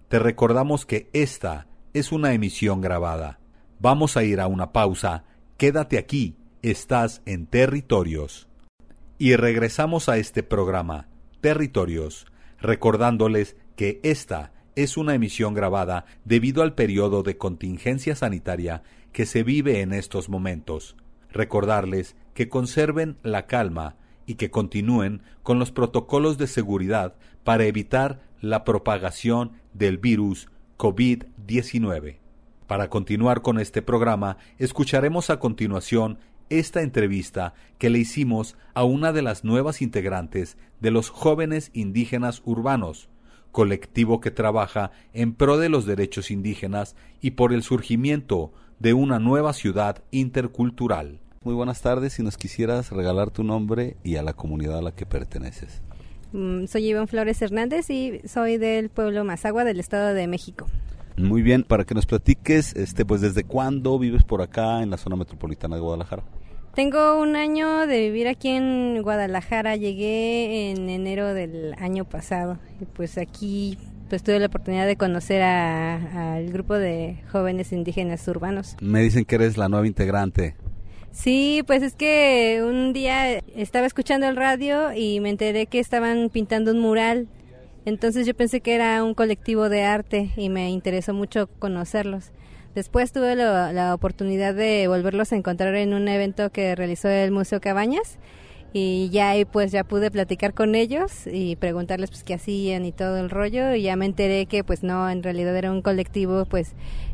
Te 0.10 0.20
recordamos 0.20 0.86
que 0.86 1.10
esta 1.14 1.68
es 1.94 2.12
una 2.12 2.34
emisión 2.34 2.82
grabada. 2.82 3.40
Vamos 3.86 4.18
a 4.18 4.24
ir 4.24 4.42
a 4.42 4.48
una 4.48 4.72
pausa. 4.74 5.26
Quédate 5.58 6.00
aquí, 6.00 6.38
estás 6.64 7.22
en 7.28 7.46
Territorios. 7.46 8.48
Y 9.20 9.36
regresamos 9.36 10.10
a 10.10 10.18
este 10.18 10.42
programa, 10.42 11.08
Territorios, 11.40 12.26
recordándoles 12.60 13.56
que 13.76 14.00
esta 14.02 14.54
es 14.76 14.98
una 14.98 15.14
emisión 15.14 15.54
grabada 15.54 16.08
debido 16.24 16.64
al 16.64 16.74
periodo 16.74 17.22
de 17.22 17.38
contingencia 17.38 18.16
sanitaria 18.16 18.82
que 19.12 19.28
se 19.28 19.44
vive 19.44 19.82
en 19.82 19.94
estos 19.94 20.30
momentos. 20.30 20.96
Recordarles 21.30 22.16
que 22.34 22.50
conserven 22.50 23.20
la 23.22 23.46
calma 23.46 23.98
y 24.26 24.34
que 24.34 24.50
continúen 24.50 25.22
con 25.44 25.60
los 25.60 25.72
protocolos 25.72 26.40
de 26.40 26.48
seguridad 26.48 27.14
para 27.44 27.66
evitar 27.66 28.24
la 28.42 28.64
propagación 28.64 29.52
del 29.76 30.00
virus 30.00 30.50
COVID-19. 30.80 32.25
Para 32.68 32.90
continuar 32.90 33.42
con 33.42 33.60
este 33.60 33.82
programa, 33.82 34.38
escucharemos 34.58 35.30
a 35.30 35.40
continuación 35.40 36.18
esta 36.50 36.82
entrevista 36.82 37.54
que 37.78 37.90
le 37.90 38.00
hicimos 38.00 38.56
a 38.74 38.84
una 38.84 39.14
de 39.14 39.22
las 39.22 39.44
nuevas 39.44 39.82
integrantes 39.82 40.58
de 40.80 40.92
los 40.92 41.10
jóvenes 41.10 41.70
indígenas 41.74 42.42
urbanos, 42.46 43.10
colectivo 43.52 44.20
que 44.20 44.32
trabaja 44.32 44.92
en 45.14 45.34
pro 45.34 45.58
de 45.58 45.70
los 45.70 45.86
derechos 45.86 46.32
indígenas 46.32 46.96
y 47.22 47.32
por 47.32 47.54
el 47.54 47.64
surgimiento 47.64 48.52
de 48.80 48.94
una 48.94 49.20
nueva 49.20 49.54
ciudad 49.54 50.04
intercultural. 50.12 51.20
Muy 51.44 51.54
buenas 51.54 51.82
tardes, 51.82 52.14
si 52.14 52.24
nos 52.24 52.38
quisieras 52.38 52.92
regalar 52.92 53.30
tu 53.30 53.44
nombre 53.44 53.98
y 54.04 54.16
a 54.16 54.24
la 54.24 54.34
comunidad 54.34 54.80
a 54.80 54.82
la 54.82 54.96
que 54.96 55.06
perteneces. 55.06 55.82
Mm, 56.34 56.66
soy 56.66 56.88
Iván 56.88 57.08
Flores 57.08 57.42
Hernández 57.42 57.90
y 57.92 58.22
soy 58.28 58.58
del 58.58 58.90
pueblo 58.90 59.24
Mazagua 59.24 59.64
del 59.64 59.80
Estado 59.80 60.16
de 60.16 60.28
México. 60.28 60.66
Muy 61.18 61.42
bien, 61.42 61.64
para 61.64 61.86
que 61.86 61.96
nos 61.96 62.06
platiques, 62.06 62.76
este, 62.76 63.06
pues 63.06 63.22
desde 63.22 63.44
cuándo 63.44 63.98
vives 63.98 64.24
por 64.24 64.42
acá 64.42 64.82
en 64.82 64.90
la 64.90 64.98
zona 64.98 65.16
metropolitana 65.16 65.76
de 65.76 65.82
Guadalajara. 65.82 66.24
Tengo 66.76 67.22
un 67.22 67.38
año 67.38 67.88
de 67.88 68.02
vivir 68.02 68.28
aquí 68.28 68.50
en 68.50 69.02
Guadalajara. 69.02 69.78
Llegué 69.78 70.72
en 70.72 70.90
enero 70.90 71.34
del 71.34 71.74
año 71.76 72.04
pasado 72.04 72.60
y 72.82 72.86
pues 72.86 73.18
aquí 73.18 73.78
pues 74.10 74.24
tuve 74.24 74.40
la 74.40 74.48
oportunidad 74.48 74.86
de 74.86 74.98
conocer 74.98 75.42
al 75.42 76.52
grupo 76.52 76.74
de 76.74 77.18
jóvenes 77.32 77.72
indígenas 77.72 78.28
urbanos. 78.28 78.76
Me 78.82 79.02
dicen 79.02 79.24
que 79.24 79.36
eres 79.36 79.58
la 79.58 79.70
nueva 79.70 79.88
integrante. 79.88 80.56
Sí, 81.12 81.64
pues 81.66 81.82
es 81.82 81.96
que 81.96 82.62
un 82.62 82.92
día 82.92 83.38
estaba 83.56 83.88
escuchando 83.88 84.28
el 84.28 84.36
radio 84.36 84.92
y 84.94 85.22
me 85.22 85.30
enteré 85.30 85.68
que 85.68 85.80
estaban 85.80 86.30
pintando 86.30 86.72
un 86.72 86.80
mural 86.80 87.30
entonces 87.86 88.28
yo 88.28 88.34
pensé 88.36 88.62
que 88.62 88.76
era 88.76 89.04
un 89.04 89.14
colectivo 89.14 89.70
de 89.70 89.84
arte 89.84 90.32
y 90.36 90.50
me 90.50 90.70
interesó 90.70 91.14
mucho 91.14 91.48
conocerlos. 91.60 92.32
Después 92.74 93.14
tuve 93.14 93.36
la 93.36 93.94
oportunidad 93.94 94.54
de 94.54 94.88
volverlos 94.88 95.32
a 95.32 95.38
encontrar 95.38 95.76
en 95.76 95.94
un 95.94 96.08
evento 96.10 96.52
que 96.52 96.76
realizó 96.76 97.08
el 97.08 97.32
Museo 97.32 97.62
Cabañas 97.62 98.20
y 98.78 99.08
ya 99.10 99.30
ahí 99.30 99.46
pues 99.46 99.72
ya 99.72 99.86
pude 99.86 100.12
platicar 100.12 100.54
con 100.54 100.76
ellos 100.76 101.28
y 101.32 101.56
preguntarles 101.56 102.10
pues 102.10 102.26
qué 102.26 102.34
hacían 102.34 102.84
y 102.84 102.92
todo 102.92 103.20
el 103.20 103.30
rollo 103.30 103.74
y 103.74 103.84
ya 103.84 103.96
me 103.96 104.06
enteré 104.06 104.48
que 104.48 104.66
pues 104.66 104.84
no 104.84 105.10
en 105.10 105.24
realidad 105.24 105.56
era 105.56 105.72
un 105.72 105.82
colectivo 105.82 106.44
pues 106.44 106.74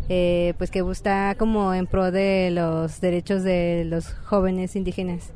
eh, 0.10 0.56
pues 0.58 0.72
que 0.72 0.84
está 0.92 1.36
como 1.38 1.76
en 1.76 1.86
pro 1.86 2.10
de 2.10 2.50
los 2.50 3.00
derechos 3.00 3.44
de 3.44 3.86
los 3.86 4.12
jóvenes 4.12 4.76
indígenas. 4.76 5.34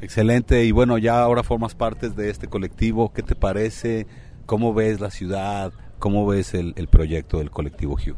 Excelente. 0.00 0.64
Y 0.64 0.70
bueno 0.70 0.96
ya 0.96 1.20
ahora 1.20 1.42
formas 1.42 1.74
parte 1.74 2.08
de 2.08 2.30
este 2.30 2.48
colectivo. 2.48 3.12
Qué 3.12 3.22
te 3.22 3.34
parece 3.34 4.06
cómo 4.46 4.74
ves 4.74 5.00
la 5.00 5.10
ciudad 5.10 5.72
cómo 5.98 6.26
ves 6.26 6.54
el, 6.54 6.72
el 6.76 6.88
proyecto 6.88 7.38
del 7.38 7.50
colectivo 7.50 7.94
Hugh 7.94 8.16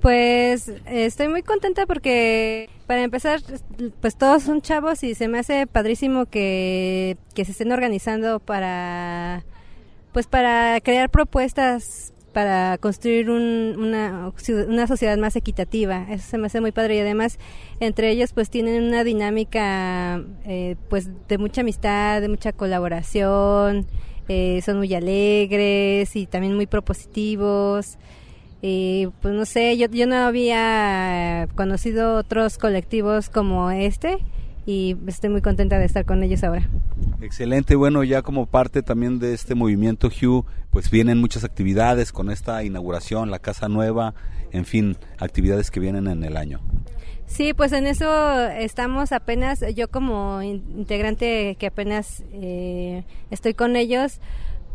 pues 0.00 0.70
estoy 0.86 1.28
muy 1.28 1.42
contenta 1.42 1.86
porque 1.86 2.68
para 2.86 3.02
empezar, 3.02 3.40
pues 4.00 4.16
todos 4.16 4.44
son 4.44 4.62
chavos 4.62 5.02
y 5.02 5.14
se 5.14 5.28
me 5.28 5.38
hace 5.38 5.66
padrísimo 5.66 6.26
que, 6.26 7.16
se 7.34 7.42
estén 7.42 7.72
organizando 7.72 8.38
para, 8.38 9.44
pues 10.12 10.26
para 10.26 10.80
crear 10.80 11.10
propuestas 11.10 12.12
para 12.32 12.76
construir 12.76 13.30
una, 13.30 14.30
una 14.68 14.86
sociedad 14.86 15.16
más 15.16 15.36
equitativa. 15.36 16.06
Eso 16.10 16.28
se 16.28 16.38
me 16.38 16.48
hace 16.48 16.60
muy 16.60 16.70
padre 16.70 16.96
y 16.96 17.00
además 17.00 17.38
entre 17.80 18.10
ellos 18.10 18.34
pues 18.34 18.50
tienen 18.50 18.84
una 18.84 19.04
dinámica 19.04 20.22
eh, 20.44 20.76
pues 20.90 21.08
de 21.28 21.38
mucha 21.38 21.62
amistad, 21.62 22.20
de 22.20 22.28
mucha 22.28 22.52
colaboración, 22.52 23.86
eh, 24.28 24.60
son 24.64 24.78
muy 24.78 24.92
alegres 24.94 26.16
y 26.16 26.26
también 26.26 26.54
muy 26.54 26.66
propositivos. 26.66 27.98
Y 28.62 29.08
pues 29.20 29.34
no 29.34 29.44
sé, 29.44 29.76
yo, 29.76 29.86
yo 29.88 30.06
no 30.06 30.16
había 30.16 31.48
conocido 31.54 32.16
otros 32.16 32.58
colectivos 32.58 33.28
como 33.28 33.70
este 33.70 34.18
y 34.66 34.96
estoy 35.06 35.30
muy 35.30 35.40
contenta 35.40 35.78
de 35.78 35.84
estar 35.84 36.04
con 36.04 36.22
ellos 36.22 36.42
ahora. 36.42 36.68
Excelente, 37.20 37.76
bueno, 37.76 38.02
ya 38.02 38.22
como 38.22 38.46
parte 38.46 38.82
también 38.82 39.18
de 39.18 39.32
este 39.32 39.54
movimiento 39.54 40.08
Hugh, 40.08 40.44
pues 40.70 40.90
vienen 40.90 41.18
muchas 41.18 41.44
actividades 41.44 42.12
con 42.12 42.30
esta 42.30 42.64
inauguración, 42.64 43.30
la 43.30 43.38
casa 43.38 43.68
nueva, 43.68 44.14
en 44.50 44.64
fin, 44.64 44.96
actividades 45.18 45.70
que 45.70 45.80
vienen 45.80 46.08
en 46.08 46.24
el 46.24 46.36
año. 46.36 46.60
Sí, 47.26 47.54
pues 47.54 47.72
en 47.72 47.86
eso 47.86 48.46
estamos 48.48 49.12
apenas, 49.12 49.64
yo 49.74 49.88
como 49.88 50.42
integrante 50.42 51.56
que 51.58 51.66
apenas 51.66 52.22
eh, 52.32 53.02
estoy 53.30 53.52
con 53.52 53.74
ellos, 53.74 54.20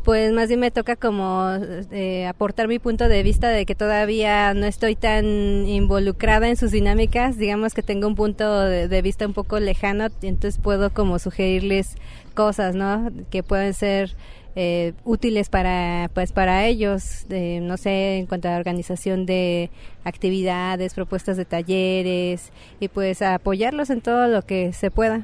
pues 0.03 0.31
más 0.33 0.47
bien 0.47 0.59
me 0.59 0.71
toca 0.71 0.95
como 0.95 1.49
eh, 1.91 2.27
aportar 2.27 2.67
mi 2.67 2.79
punto 2.79 3.07
de 3.07 3.23
vista 3.23 3.49
de 3.49 3.65
que 3.65 3.75
todavía 3.75 4.53
no 4.53 4.65
estoy 4.65 4.95
tan 4.95 5.25
involucrada 5.67 6.49
en 6.49 6.57
sus 6.57 6.71
dinámicas, 6.71 7.37
digamos 7.37 7.73
que 7.73 7.83
tengo 7.83 8.07
un 8.07 8.15
punto 8.15 8.61
de, 8.61 9.01
vista 9.01 9.25
un 9.25 9.33
poco 9.33 9.59
lejano, 9.59 10.07
entonces 10.21 10.59
puedo 10.61 10.91
como 10.91 11.19
sugerirles 11.19 11.95
cosas, 12.31 12.75
¿no? 12.75 13.09
Que 13.29 13.43
pueden 13.43 13.73
ser 13.73 14.15
eh, 14.55 14.93
útiles 15.05 15.49
para 15.49 16.09
pues 16.13 16.33
para 16.33 16.65
ellos 16.65 17.25
no 17.29 17.77
sé 17.77 18.17
en 18.17 18.25
cuanto 18.25 18.49
a 18.49 18.57
organización 18.57 19.25
de 19.25 19.69
actividades 20.03 20.93
propuestas 20.93 21.37
de 21.37 21.45
talleres 21.45 22.51
y 22.81 22.89
pues 22.89 23.21
apoyarlos 23.21 23.89
en 23.89 24.01
todo 24.01 24.27
lo 24.27 24.41
que 24.41 24.73
se 24.73 24.91
pueda 24.91 25.23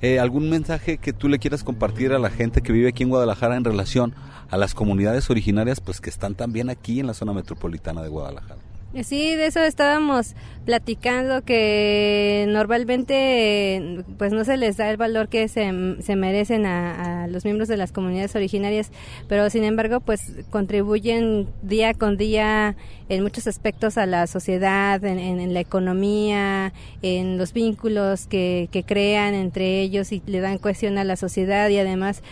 eh, 0.00 0.18
¿Algún 0.18 0.48
mensaje 0.50 0.98
que 0.98 1.12
tú 1.12 1.28
le 1.28 1.38
quieras 1.38 1.64
compartir 1.64 2.12
a 2.12 2.18
la 2.18 2.30
gente 2.30 2.60
que 2.60 2.72
vive 2.72 2.88
aquí 2.88 3.02
en 3.02 3.10
Guadalajara 3.10 3.56
en 3.56 3.64
relación 3.64 4.14
a 4.50 4.56
las 4.56 4.74
comunidades 4.74 5.30
originarias 5.30 5.80
pues 5.80 6.00
que 6.00 6.10
están 6.10 6.34
también 6.34 6.70
aquí 6.70 7.00
en 7.00 7.06
la 7.06 7.14
zona 7.14 7.32
metropolitana 7.32 8.02
de 8.02 8.08
Guadalajara? 8.08 8.67
Sí, 9.04 9.36
de 9.36 9.46
eso 9.46 9.60
estábamos 9.60 10.34
platicando 10.64 11.42
que 11.42 12.46
normalmente 12.48 14.02
pues 14.16 14.32
no 14.32 14.44
se 14.44 14.56
les 14.56 14.78
da 14.78 14.90
el 14.90 14.96
valor 14.96 15.28
que 15.28 15.46
se, 15.48 15.70
se 16.00 16.16
merecen 16.16 16.64
a, 16.64 17.26
los 17.28 17.44
miembros 17.44 17.68
de 17.68 17.76
las 17.76 17.92
comunidades 17.92 18.34
originarias, 18.34 18.90
pero 19.28 19.50
sin 19.50 19.64
embargo 19.64 20.00
pues 20.00 20.32
contribuyen 20.50 21.48
día 21.62 21.92
con 21.92 22.16
día 22.16 22.76
en 23.10 23.22
muchos 23.22 23.46
aspectos 23.46 23.98
a 23.98 24.06
la 24.06 24.26
sociedad, 24.26 25.04
en, 25.04 25.52
la 25.52 25.60
economía, 25.60 26.72
en 27.02 27.36
los 27.36 27.52
vínculos 27.52 28.26
que, 28.26 28.70
que 28.72 28.84
crean 28.84 29.34
entre 29.34 29.82
ellos 29.82 30.12
y 30.12 30.22
le 30.26 30.40
dan 30.40 30.56
cohesión 30.56 30.96
a 30.96 31.04
la 31.04 31.16
sociedad 31.16 31.68
y 31.68 31.78
además 31.78 32.22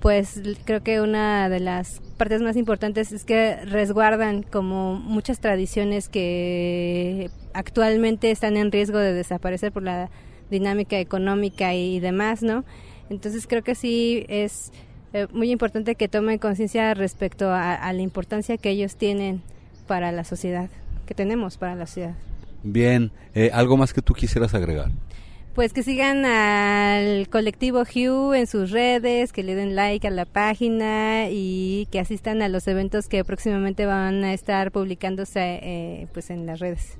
pues 0.00 0.40
creo 0.64 0.82
que 0.82 1.02
una 1.02 1.50
de 1.50 1.60
las 1.60 2.00
partes 2.16 2.42
más 2.42 2.56
importantes 2.56 3.12
es 3.12 3.24
que 3.24 3.56
resguardan 3.64 4.42
como 4.42 4.94
muchas 4.94 5.40
tradiciones 5.40 6.08
que 6.08 7.30
actualmente 7.52 8.30
están 8.30 8.56
en 8.56 8.72
riesgo 8.72 8.98
de 8.98 9.12
desaparecer 9.12 9.72
por 9.72 9.82
la 9.82 10.10
dinámica 10.50 10.98
económica 10.98 11.74
y 11.74 12.00
demás, 12.00 12.42
¿no? 12.42 12.64
Entonces 13.10 13.46
creo 13.46 13.62
que 13.62 13.74
sí 13.74 14.24
es 14.28 14.72
eh, 15.12 15.26
muy 15.32 15.50
importante 15.50 15.94
que 15.94 16.08
tomen 16.08 16.38
conciencia 16.38 16.94
respecto 16.94 17.50
a, 17.50 17.92
la 17.92 18.02
importancia 18.02 18.56
que 18.56 18.70
ellos 18.70 18.96
tienen 18.96 19.42
para 19.86 20.12
la 20.12 20.24
sociedad, 20.24 20.68
que 21.06 21.14
tenemos 21.14 21.56
para 21.56 21.74
la 21.74 21.86
sociedad. 21.86 22.14
Bien, 22.62 23.12
eh, 23.34 23.50
¿algo 23.52 23.76
más 23.76 23.92
que 23.92 24.02
tú 24.02 24.12
quisieras 24.14 24.54
agregar? 24.54 24.90
Pues 25.56 25.72
que 25.72 25.82
sigan 25.82 26.26
al 26.26 27.30
colectivo 27.30 27.80
Hugh 27.80 28.34
en 28.34 28.46
sus 28.46 28.70
redes, 28.72 29.32
que 29.32 29.42
le 29.42 29.54
den 29.54 29.74
like 29.74 30.06
a 30.06 30.10
la 30.10 30.26
página 30.26 31.30
y 31.30 31.88
que 31.90 31.98
asistan 31.98 32.42
a 32.42 32.50
los 32.50 32.68
eventos 32.68 33.08
que 33.08 33.24
próximamente 33.24 33.86
van 33.86 34.22
a 34.22 34.34
estar 34.34 34.70
publicándose 34.70 35.40
eh, 35.62 36.08
pues 36.12 36.28
en 36.28 36.44
las 36.44 36.60
redes. 36.60 36.98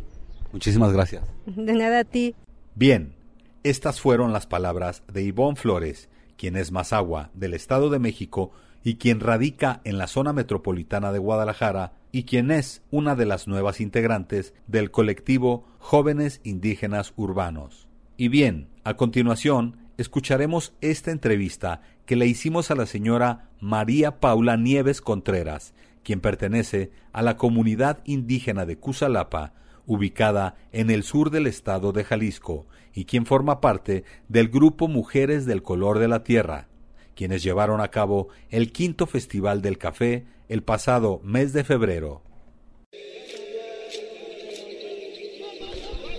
Muchísimas 0.52 0.90
gracias. 0.94 1.22
De 1.46 1.74
nada 1.74 2.00
a 2.00 2.04
ti. 2.04 2.34
Bien, 2.74 3.14
estas 3.62 4.00
fueron 4.00 4.32
las 4.32 4.46
palabras 4.46 5.02
de 5.12 5.22
Ivonne 5.22 5.56
Flores, 5.56 6.08
quien 6.38 6.56
es 6.56 6.72
Mazagua 6.72 7.28
del 7.34 7.52
Estado 7.52 7.90
de 7.90 7.98
México 7.98 8.52
y 8.82 8.96
quien 8.96 9.20
radica 9.20 9.82
en 9.84 9.98
la 9.98 10.06
zona 10.06 10.32
metropolitana 10.32 11.12
de 11.12 11.18
Guadalajara 11.18 11.92
y 12.10 12.24
quien 12.24 12.50
es 12.50 12.80
una 12.90 13.16
de 13.16 13.26
las 13.26 13.48
nuevas 13.48 13.82
integrantes 13.82 14.54
del 14.66 14.90
colectivo 14.90 15.66
Jóvenes 15.78 16.40
Indígenas 16.42 17.12
Urbanos. 17.16 17.86
Y 18.16 18.29
bien, 18.29 18.68
a 18.83 18.94
continuación, 18.94 19.76
escucharemos 19.98 20.72
esta 20.81 21.11
entrevista 21.11 21.83
que 22.07 22.16
le 22.16 22.26
hicimos 22.26 22.70
a 22.70 22.74
la 22.74 22.87
señora 22.87 23.50
María 23.61 24.20
Paula 24.20 24.57
Nieves 24.57 25.00
Contreras, 25.00 25.74
quien 26.02 26.20
pertenece 26.20 26.92
a 27.12 27.22
la 27.22 27.37
comunidad 27.37 27.98
indígena 28.05 28.64
de 28.64 28.79
Cusalapa, 28.79 29.52
ubicada 29.87 30.57
en 30.72 30.90
el 30.90 31.02
sur 31.02 31.31
del 31.31 31.46
estado 31.46 31.92
de 31.92 32.05
Jalisco, 32.05 32.66
y 32.94 33.05
quien 33.05 33.26
forma 33.26 33.61
parte 33.61 34.05
del 34.29 34.48
grupo 34.48 34.88
Mujeres 34.88 35.44
del 35.44 35.62
Color 35.62 35.98
de 35.98 36.09
la 36.09 36.24
Tierra, 36.24 36.68
quienes 37.14 37.42
llevaron 37.42 37.81
a 37.81 37.88
cabo 37.88 38.29
el 38.48 38.72
quinto 38.72 39.07
Festival 39.07 39.61
del 39.61 39.79
Café 39.79 40.24
el 40.48 40.62
pasado 40.62 41.20
mes 41.22 41.52
de 41.52 41.64
febrero. 41.64 42.22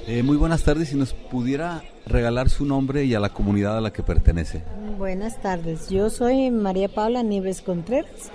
Eh, 0.10 0.24
muy 0.24 0.38
buenas 0.38 0.64
tardes, 0.64 0.88
si 0.88 0.96
nos 0.96 1.14
pudiera 1.14 1.84
regalar 2.06 2.50
su 2.50 2.66
nombre 2.66 3.04
y 3.04 3.14
a 3.14 3.20
la 3.20 3.34
comunidad 3.34 3.78
a 3.78 3.82
la 3.82 3.92
que 3.92 4.04
pertenece. 4.04 4.64
Buenas 4.98 5.42
tardes, 5.42 5.90
yo 5.90 6.10
soy 6.10 6.50
María 6.50 6.88
Paula 6.88 7.24
Nieves 7.24 7.62
Contreras, 7.62 8.32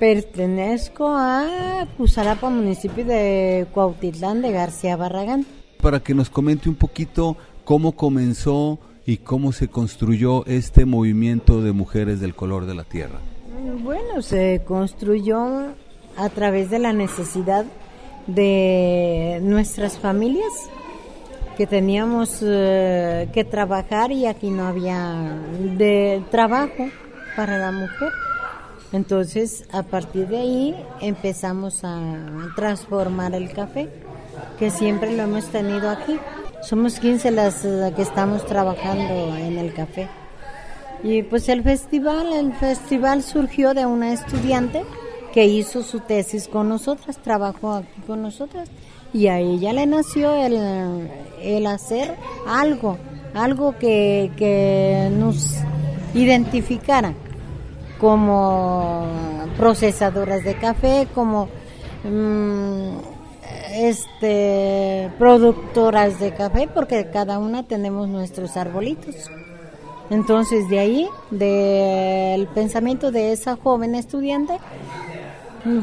pertenezco 0.00 1.06
a 1.16 1.86
Pusarapa, 1.96 2.50
municipio 2.50 3.04
de 3.04 3.68
Cuautitlán 3.72 4.42
de 4.42 4.50
García 4.50 4.96
Barragán. 4.96 5.46
Para 5.80 6.00
que 6.00 6.12
nos 6.12 6.28
comente 6.28 6.68
un 6.68 6.74
poquito 6.74 7.36
cómo 7.64 7.92
comenzó 7.92 8.80
y 9.06 9.18
cómo 9.18 9.52
se 9.52 9.68
construyó 9.68 10.44
este 10.46 10.86
movimiento 10.86 11.62
de 11.62 11.70
mujeres 11.70 12.18
del 12.18 12.34
color 12.34 12.66
de 12.66 12.74
la 12.74 12.82
tierra. 12.82 13.20
Bueno, 13.84 14.22
se 14.22 14.60
construyó 14.66 15.68
a 16.16 16.28
través 16.30 16.68
de 16.68 16.80
la 16.80 16.92
necesidad 16.92 17.64
de 18.26 19.38
nuestras 19.44 20.00
familias 20.00 20.68
que 21.56 21.66
teníamos 21.66 22.38
eh, 22.42 23.28
que 23.32 23.44
trabajar 23.44 24.12
y 24.12 24.26
aquí 24.26 24.50
no 24.50 24.66
había 24.66 25.38
de 25.76 26.22
trabajo 26.30 26.88
para 27.34 27.58
la 27.58 27.72
mujer. 27.72 28.12
Entonces, 28.92 29.64
a 29.72 29.82
partir 29.82 30.28
de 30.28 30.38
ahí 30.38 30.84
empezamos 31.00 31.82
a 31.82 31.98
transformar 32.54 33.34
el 33.34 33.52
café, 33.52 33.88
que 34.58 34.70
siempre 34.70 35.16
lo 35.16 35.24
hemos 35.24 35.46
tenido 35.46 35.90
aquí. 35.90 36.18
Somos 36.62 37.00
15 37.00 37.30
las 37.30 37.62
que 37.62 38.02
estamos 38.02 38.44
trabajando 38.46 39.36
en 39.36 39.58
el 39.58 39.72
café. 39.72 40.08
Y 41.02 41.22
pues 41.22 41.48
el 41.48 41.62
festival, 41.62 42.32
el 42.32 42.52
festival 42.54 43.22
surgió 43.22 43.74
de 43.74 43.86
una 43.86 44.12
estudiante 44.12 44.84
que 45.32 45.46
hizo 45.46 45.82
su 45.82 46.00
tesis 46.00 46.48
con 46.48 46.68
nosotras, 46.68 47.18
trabajó 47.18 47.74
aquí 47.74 48.00
con 48.06 48.22
nosotras 48.22 48.70
y 49.16 49.28
a 49.28 49.38
ella 49.38 49.72
le 49.72 49.86
nació 49.86 50.34
el, 50.34 51.08
el 51.40 51.66
hacer 51.66 52.14
algo, 52.46 52.98
algo 53.32 53.78
que, 53.78 54.30
que 54.36 55.08
nos 55.10 55.56
identificara 56.12 57.14
como 57.98 59.06
procesadoras 59.56 60.44
de 60.44 60.58
café, 60.58 61.08
como 61.14 61.48
mm, 62.04 62.98
este 63.72 65.10
productoras 65.18 66.20
de 66.20 66.34
café, 66.34 66.68
porque 66.72 67.08
cada 67.10 67.38
una 67.38 67.62
tenemos 67.62 68.08
nuestros 68.08 68.58
arbolitos. 68.58 69.30
Entonces 70.10 70.68
de 70.68 70.78
ahí, 70.78 71.08
del 71.30 72.48
pensamiento 72.48 73.10
de 73.10 73.32
esa 73.32 73.56
joven 73.56 73.94
estudiante, 73.94 74.58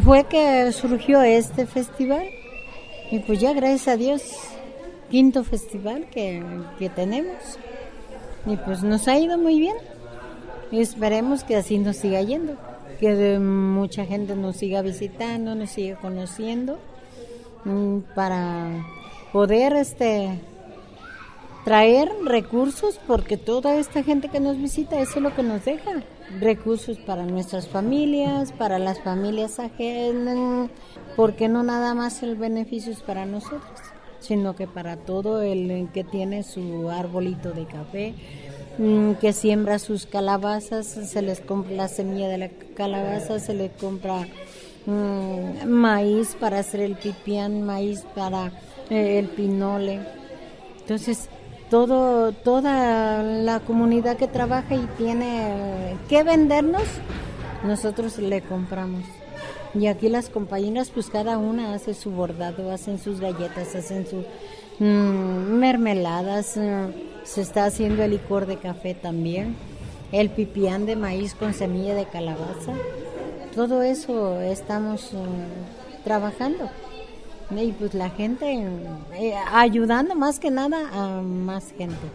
fue 0.03 0.25
que 0.25 0.71
surgió 0.71 1.23
este 1.23 1.65
festival. 1.65 2.29
Y 3.13 3.19
pues 3.19 3.39
ya 3.39 3.53
gracias 3.53 3.87
a 3.87 3.95
Dios, 3.95 4.23
quinto 5.11 5.43
festival 5.43 6.07
que, 6.09 6.41
que 6.79 6.89
tenemos. 6.89 7.59
Y 8.47 8.57
pues 8.57 8.81
nos 8.81 9.07
ha 9.07 9.19
ido 9.19 9.37
muy 9.37 9.59
bien. 9.59 9.75
Y 10.71 10.81
esperemos 10.81 11.43
que 11.43 11.55
así 11.55 11.77
nos 11.77 11.97
siga 11.97 12.23
yendo. 12.23 12.55
Que 12.99 13.37
mucha 13.37 14.03
gente 14.05 14.35
nos 14.35 14.55
siga 14.57 14.81
visitando, 14.81 15.53
nos 15.53 15.69
siga 15.69 15.95
conociendo. 15.97 16.79
mm, 17.65 17.99
Para 18.15 18.83
poder 19.31 19.73
este 19.73 20.39
traer 21.63 22.11
recursos 22.25 22.99
porque 23.07 23.37
toda 23.37 23.75
esta 23.75 24.03
gente 24.03 24.29
que 24.29 24.39
nos 24.39 24.57
visita 24.57 24.99
eso 24.99 25.15
es 25.17 25.21
lo 25.21 25.35
que 25.35 25.43
nos 25.43 25.63
deja. 25.65 26.03
Recursos 26.39 26.97
para 26.99 27.25
nuestras 27.25 27.67
familias 27.67 28.51
para 28.51 28.79
las 28.79 29.01
familias 29.01 29.59
ajenas 29.59 30.69
porque 31.15 31.47
no 31.47 31.63
nada 31.63 31.93
más 31.93 32.23
el 32.23 32.35
beneficio 32.35 32.91
es 32.91 33.01
para 33.01 33.25
nosotros 33.25 33.79
sino 34.19 34.55
que 34.55 34.67
para 34.67 34.95
todo 34.95 35.41
el 35.41 35.89
que 35.93 36.05
tiene 36.05 36.43
su 36.43 36.89
arbolito 36.89 37.51
de 37.51 37.65
café 37.65 38.13
mm, 38.77 39.13
que 39.15 39.33
siembra 39.33 39.79
sus 39.79 40.05
calabazas 40.05 40.87
se 40.87 41.21
les 41.21 41.41
compra 41.41 41.73
la 41.73 41.87
semilla 41.89 42.29
de 42.29 42.37
la 42.37 42.49
calabaza 42.75 43.39
se 43.39 43.53
le 43.53 43.69
compra 43.69 44.27
mm, 44.85 45.67
maíz 45.67 46.35
para 46.39 46.59
hacer 46.59 46.79
el 46.79 46.95
pipián 46.95 47.63
maíz 47.63 48.05
para 48.15 48.51
eh, 48.89 49.19
el 49.19 49.27
pinole. 49.27 49.99
Entonces 50.81 51.29
todo, 51.73 52.33
toda 52.33 53.23
la 53.23 53.59
comunidad 53.61 54.15
que 54.15 54.27
trabaja 54.27 54.75
y 54.75 54.87
tiene 54.95 55.97
que 56.07 56.21
vendernos, 56.21 56.83
nosotros 57.63 58.19
le 58.19 58.41
compramos. 58.41 59.01
Y 59.73 59.87
aquí 59.87 60.07
las 60.07 60.29
compañeras, 60.29 60.91
pues 60.91 61.09
cada 61.09 61.39
una 61.39 61.73
hace 61.73 61.95
su 61.95 62.11
bordado, 62.11 62.71
hacen 62.71 62.99
sus 62.99 63.19
galletas, 63.19 63.73
hacen 63.73 64.05
sus 64.05 64.23
mm, 64.77 64.85
mermeladas, 64.85 66.57
eh, 66.57 66.93
se 67.23 67.41
está 67.41 67.65
haciendo 67.65 68.03
el 68.03 68.11
licor 68.11 68.45
de 68.45 68.57
café 68.57 68.93
también, 68.93 69.55
el 70.11 70.29
pipián 70.29 70.85
de 70.85 70.95
maíz 70.95 71.33
con 71.33 71.55
semilla 71.55 71.95
de 71.95 72.05
calabaza. 72.05 72.73
Todo 73.55 73.81
eso 73.81 74.41
estamos 74.41 75.11
eh, 75.13 75.17
trabajando. 76.03 76.69
Y 77.61 77.71
pues 77.73 77.93
la 77.93 78.09
gente 78.09 78.51
eh, 79.13 79.33
ayudando 79.51 80.15
más 80.15 80.39
que 80.39 80.49
nada 80.49 80.89
a 80.93 81.21
más 81.21 81.73
gente. 81.77 82.07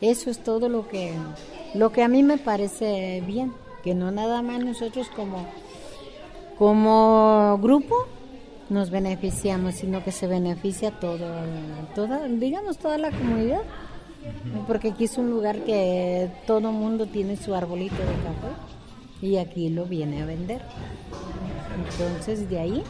Eso 0.00 0.30
es 0.30 0.38
todo 0.38 0.68
lo 0.68 0.88
que 0.88 1.14
lo 1.74 1.90
que 1.90 2.02
a 2.02 2.08
mí 2.08 2.22
me 2.22 2.38
parece 2.38 3.22
bien, 3.26 3.52
que 3.82 3.94
no 3.94 4.10
nada 4.10 4.42
más 4.42 4.64
nosotros 4.64 5.08
como 5.14 5.46
como 6.58 7.58
grupo 7.62 7.94
nos 8.68 8.90
beneficiamos, 8.90 9.76
sino 9.76 10.04
que 10.04 10.12
se 10.12 10.26
beneficia 10.26 10.90
todo, 10.90 11.26
toda, 11.94 12.26
digamos 12.26 12.78
toda 12.78 12.98
la 12.98 13.10
comunidad, 13.10 13.62
porque 14.66 14.88
aquí 14.88 15.04
es 15.04 15.16
un 15.16 15.30
lugar 15.30 15.60
que 15.60 16.30
todo 16.46 16.72
mundo 16.72 17.06
tiene 17.06 17.36
su 17.36 17.54
arbolito 17.54 17.96
de 17.96 18.02
café 18.02 19.26
y 19.26 19.36
aquí 19.36 19.68
lo 19.70 19.86
viene 19.86 20.22
a 20.22 20.26
vender. 20.26 20.60
Entonces 21.92 22.50
de 22.50 22.58
ahí 22.58 22.82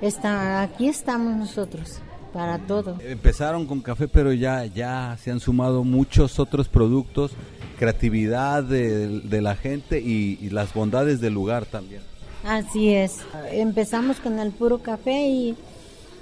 está, 0.00 0.62
aquí 0.62 0.88
estamos 0.88 1.36
nosotros 1.36 1.98
para 2.32 2.58
todo. 2.58 2.98
Empezaron 3.00 3.66
con 3.66 3.80
café, 3.80 4.08
pero 4.08 4.32
ya, 4.32 4.66
ya 4.66 5.16
se 5.22 5.30
han 5.30 5.40
sumado 5.40 5.84
muchos 5.84 6.38
otros 6.38 6.68
productos, 6.68 7.32
creatividad 7.78 8.62
de, 8.62 9.20
de 9.20 9.40
la 9.40 9.56
gente 9.56 10.00
y, 10.00 10.38
y 10.40 10.50
las 10.50 10.74
bondades 10.74 11.20
del 11.20 11.34
lugar 11.34 11.66
también. 11.66 12.02
Así 12.44 12.92
es. 12.94 13.18
Empezamos 13.50 14.20
con 14.20 14.38
el 14.38 14.52
puro 14.52 14.78
café 14.78 15.28
y 15.28 15.56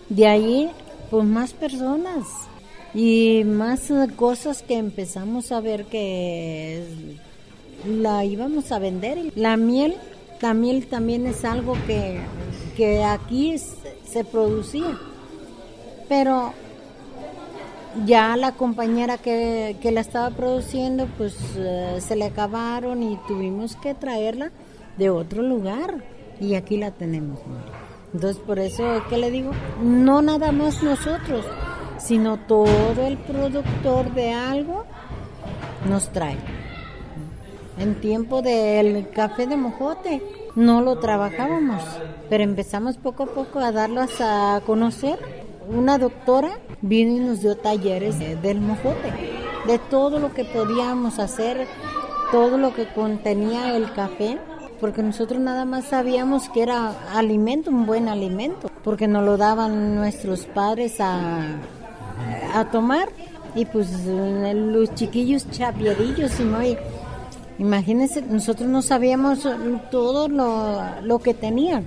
de 0.09 0.27
ahí 0.27 0.71
pues 1.11 1.25
más 1.25 1.53
personas 1.53 2.27
y 2.95 3.43
más 3.45 3.93
cosas 4.17 4.63
que 4.63 4.79
empezamos 4.79 5.53
a 5.53 5.61
ver 5.61 5.85
que 5.87 6.87
la 7.87 8.25
íbamos 8.25 8.73
a 8.73 8.79
vender. 8.79 9.33
La 9.35 9.57
miel, 9.57 9.97
la 10.41 10.55
miel 10.55 10.87
también 10.87 11.27
es 11.27 11.45
algo 11.45 11.77
que, 11.87 12.21
que 12.77 13.05
aquí 13.05 13.57
se, 13.59 14.25
producía. 14.25 14.99
Pero 16.09 16.53
ya 18.05 18.37
la 18.37 18.53
compañera 18.53 19.19
que, 19.19 19.77
que 19.81 19.93
la 19.93 20.01
estaba 20.01 20.31
produciendo 20.31 21.07
pues 21.17 21.37
eh, 21.57 21.99
se 22.01 22.17
le 22.17 22.27
acabaron 22.27 23.03
y 23.03 23.19
tuvimos 23.29 23.77
que 23.77 23.95
traerla 23.95 24.51
de 24.99 25.11
otro 25.11 25.43
lugar 25.43 26.05
y 26.41 26.55
aquí 26.55 26.77
la 26.77 26.91
tenemos. 26.91 27.41
Entonces 28.13 28.43
por 28.43 28.59
eso 28.59 29.03
que 29.09 29.19
le 29.19 29.31
digo, 29.31 29.51
no 29.83 30.23
nada 30.23 30.53
más 30.53 30.83
nosotros, 30.83 31.45
sino 31.99 32.39
todo 32.39 33.07
el 33.07 33.17
productor 33.19 34.13
de 34.15 34.33
algo 34.33 34.85
nos 35.89 36.11
trae. 36.11 36.39
En 37.79 38.01
tiempo 38.01 38.41
del 38.41 39.11
café 39.11 39.47
de 39.47 39.57
mojote 39.57 40.23
no 40.57 40.81
lo 40.81 40.99
trabajábamos, 40.99 41.83
pero 42.31 42.45
empezamos 42.45 42.97
poco 42.97 43.25
a 43.25 43.27
poco 43.27 43.59
a 43.61 43.73
darlos 43.73 44.21
a 44.21 44.61
conocer. 44.67 45.19
Una 45.69 45.97
doctora 45.99 46.51
vino 46.83 47.13
y 47.17 47.21
nos 47.21 47.41
dio 47.41 47.57
talleres 47.57 48.19
de- 48.19 48.37
del 48.37 48.61
mojote, 48.61 49.13
de 49.67 49.79
todo 49.79 50.19
lo 50.19 50.33
que 50.35 50.45
podíamos 50.45 51.19
hacer, 51.19 51.67
todo 52.31 52.59
lo 52.59 52.75
que 52.75 52.87
contenía 52.89 53.75
el 53.77 53.91
café, 53.93 54.39
porque 54.81 55.03
nosotros 55.03 55.41
nada 55.41 55.65
más 55.65 55.87
sabíamos 55.87 56.49
que 56.51 56.63
era 56.63 56.93
alimento, 57.15 57.71
un 57.71 57.87
buen 57.87 58.09
alimento, 58.09 58.71
porque 58.83 59.09
nos 59.09 59.25
lo 59.25 59.37
daban 59.39 59.95
nuestros 59.95 60.45
padres 60.45 61.01
a, 61.01 61.57
a 62.55 62.65
tomar 62.71 63.09
y 63.55 63.65
pues 63.65 63.89
eh, 64.07 64.53
los 64.55 64.95
chiquillos 64.95 65.49
chapiadillos 65.51 66.39
y 66.41 66.43
muy 66.43 66.77
imagínense 67.59 68.23
nosotros 68.23 68.69
no 68.69 68.83
sabíamos 68.83 69.47
todo 69.91 70.29
lo, 70.29 71.01
lo 71.03 71.19
que 71.19 71.35
tenían. 71.35 71.85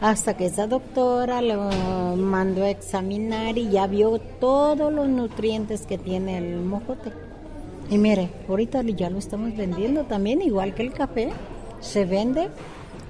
Hasta 0.00 0.36
que 0.36 0.46
esa 0.46 0.66
doctora 0.66 1.40
lo 1.40 1.70
mandó 2.16 2.64
a 2.64 2.70
examinar 2.70 3.56
y 3.56 3.70
ya 3.70 3.86
vio 3.86 4.18
todos 4.18 4.92
los 4.92 5.08
nutrientes 5.08 5.86
que 5.86 5.96
tiene 5.96 6.36
el 6.36 6.60
mojote. 6.60 7.12
Y 7.88 7.98
mire 7.98 8.30
ahorita 8.48 8.82
ya 8.82 9.08
lo 9.08 9.18
estamos 9.18 9.56
vendiendo 9.56 10.04
también 10.04 10.42
igual 10.42 10.74
que 10.74 10.82
el 10.82 10.92
café. 10.92 11.30
Se 11.80 12.04
vende 12.04 12.48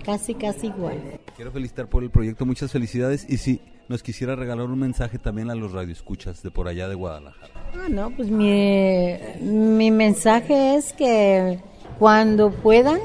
casi 0.04 0.34
casi 0.34 0.68
igual. 0.68 1.00
Quiero 1.34 1.50
felicitar 1.50 1.88
por 1.88 2.04
el 2.04 2.10
proyecto, 2.10 2.46
muchas 2.46 2.70
felicidades. 2.70 3.26
Y 3.28 3.38
si 3.38 3.60
nos 3.88 4.02
quisiera 4.02 4.34
regalar 4.34 4.66
un 4.66 4.78
mensaje 4.78 5.18
también 5.18 5.50
a 5.50 5.54
los 5.54 5.72
radioescuchas 5.72 6.42
de 6.42 6.50
por 6.50 6.68
allá 6.68 6.88
de 6.88 6.94
Guadalajara. 6.94 7.52
Ah, 7.74 7.88
no, 7.88 8.10
pues 8.10 8.28
mi, 8.30 9.16
mi 9.40 9.90
mensaje 9.90 10.76
es 10.76 10.92
que 10.92 11.60
cuando 11.98 12.50
puedan, 12.50 12.98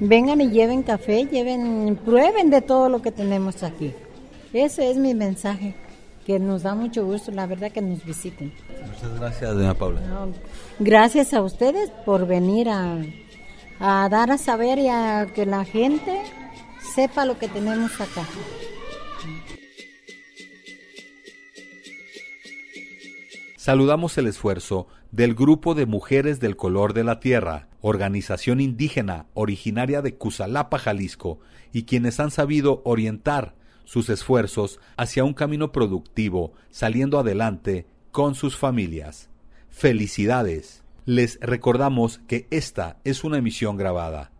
vengan 0.00 0.40
y 0.40 0.50
lleven 0.50 0.82
café, 0.82 1.26
lleven, 1.26 1.98
prueben 2.04 2.50
de 2.50 2.62
todo 2.62 2.88
lo 2.88 3.00
que 3.00 3.12
tenemos 3.12 3.62
aquí. 3.62 3.92
Ese 4.52 4.90
es 4.90 4.96
mi 4.96 5.14
mensaje, 5.14 5.74
que 6.26 6.38
nos 6.38 6.62
da 6.62 6.74
mucho 6.74 7.04
gusto, 7.04 7.30
la 7.30 7.46
verdad, 7.46 7.70
que 7.70 7.82
nos 7.82 8.04
visiten. 8.04 8.52
Muchas 8.86 9.18
gracias, 9.18 9.54
doña 9.54 9.74
Paula. 9.74 10.00
No, 10.02 10.28
Gracias 10.78 11.32
a 11.34 11.42
ustedes 11.42 11.90
por 12.04 12.26
venir 12.26 12.68
a, 12.68 12.98
a 13.80 14.08
dar 14.08 14.30
a 14.30 14.38
saber 14.38 14.78
y 14.78 14.88
a 14.88 15.26
que 15.34 15.46
la 15.46 15.64
gente 15.64 16.22
sepa 16.94 17.24
lo 17.24 17.38
que 17.38 17.48
tenemos 17.48 18.00
acá. 18.00 18.24
Saludamos 23.64 24.18
el 24.18 24.26
esfuerzo 24.26 24.88
del 25.10 25.34
Grupo 25.34 25.74
de 25.74 25.86
Mujeres 25.86 26.38
del 26.38 26.54
Color 26.54 26.92
de 26.92 27.02
la 27.02 27.18
Tierra, 27.18 27.68
organización 27.80 28.60
indígena 28.60 29.24
originaria 29.32 30.02
de 30.02 30.16
Cusalapa, 30.16 30.78
Jalisco, 30.78 31.40
y 31.72 31.84
quienes 31.84 32.20
han 32.20 32.30
sabido 32.30 32.82
orientar 32.84 33.54
sus 33.84 34.10
esfuerzos 34.10 34.80
hacia 34.98 35.24
un 35.24 35.32
camino 35.32 35.72
productivo, 35.72 36.52
saliendo 36.68 37.18
adelante 37.18 37.86
con 38.12 38.34
sus 38.34 38.54
familias. 38.54 39.30
Felicidades. 39.70 40.84
Les 41.06 41.38
recordamos 41.40 42.18
que 42.28 42.46
esta 42.50 42.98
es 43.02 43.24
una 43.24 43.38
emisión 43.38 43.78
grabada. 43.78 44.30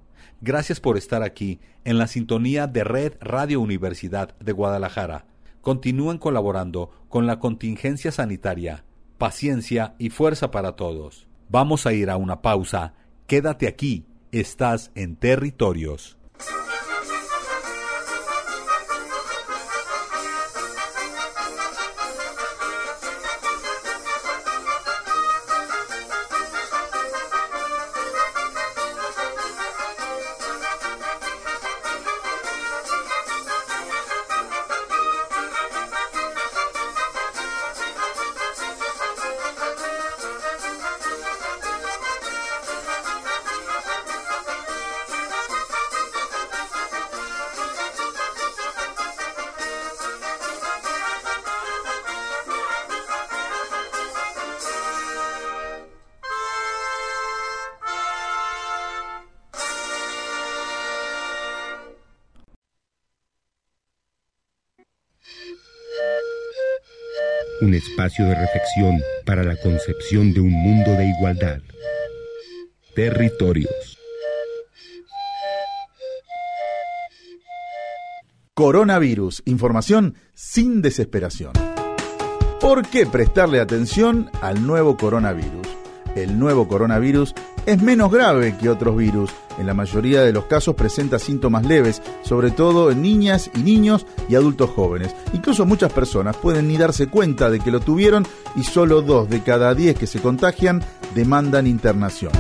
Gracias 0.43 0.81
por 0.81 0.99
estar 0.99 1.23
aquí 1.23 1.61
en 1.85 1.97
la 1.97 2.09
sintonía 2.09 2.67
de 2.67 2.85
Red 2.85 3.15
Radio 3.23 3.63
Universidad 3.63 4.37
de 4.39 4.53
Guadalajara. 4.53 5.25
Continúen 5.63 6.19
colaborando 6.19 6.91
con 7.09 7.27
la 7.27 7.39
contingencia 7.39 8.13
sanitaria. 8.13 8.85
Paciencia 9.19 9.95
y 9.99 10.11
fuerza 10.11 10.51
para 10.51 10.73
todos. 10.73 11.27
Vamos 11.49 11.87
a 11.87 11.93
ir 11.93 12.11
a 12.11 12.17
una 12.17 12.43
pausa. 12.43 12.95
Quédate 13.27 13.69
aquí. 13.69 14.05
Estás 14.33 14.91
en 14.95 15.17
territorios. 15.17 16.19
Un 67.65 67.75
espacio 67.75 68.27
de 68.27 68.35
reflexión 68.35 69.01
para 69.25 69.43
la 69.43 69.57
concepción 69.57 70.33
de 70.33 70.41
un 70.41 70.53
mundo 70.53 70.93
de 70.93 71.07
igualdad. 71.07 71.61
Territorios. 72.95 73.99
Coronavirus, 78.55 79.43
información 79.47 80.15
sin 80.35 80.83
desesperación. 80.83 81.53
¿Por 82.61 82.87
qué 82.87 83.07
prestarle 83.07 83.61
atención 83.61 84.31
al 84.41 84.67
nuevo 84.67 84.97
coronavirus? 84.97 85.67
El 86.15 86.39
nuevo 86.39 86.69
coronavirus 86.69 87.35
es 87.67 87.83
menos 87.83 88.13
grave 88.13 88.57
que 88.61 88.69
otros 88.69 88.97
virus. 88.97 89.31
En 89.59 89.67
la 89.67 89.75
mayoría 89.75 90.23
de 90.23 90.33
los 90.33 90.47
casos 90.47 90.75
presenta 90.75 91.19
síntomas 91.19 91.65
leves, 91.65 92.03
sobre 92.23 92.51
todo 92.51 92.91
en 92.91 93.03
niñas 93.03 93.51
y 93.55 93.61
niños 93.61 94.07
y 94.29 94.35
adultos 94.35 94.71
jóvenes. 94.71 95.15
Incluso 95.33 95.65
muchas 95.65 95.93
personas 95.93 96.37
pueden 96.37 96.69
ni 96.69 96.77
darse 96.77 97.07
cuenta 97.07 97.51
de 97.51 97.61
que 97.61 97.71
lo 97.71 97.81
tuvieron 97.81 98.27
y 98.57 98.65
solo 98.65 99.03
dos 99.03 99.29
de 99.29 99.43
cada 99.43 99.75
diez 99.75 99.97
que 99.97 100.07
se 100.07 100.21
contagian 100.21 100.83
demandan 101.15 101.67
internación. 101.67 102.33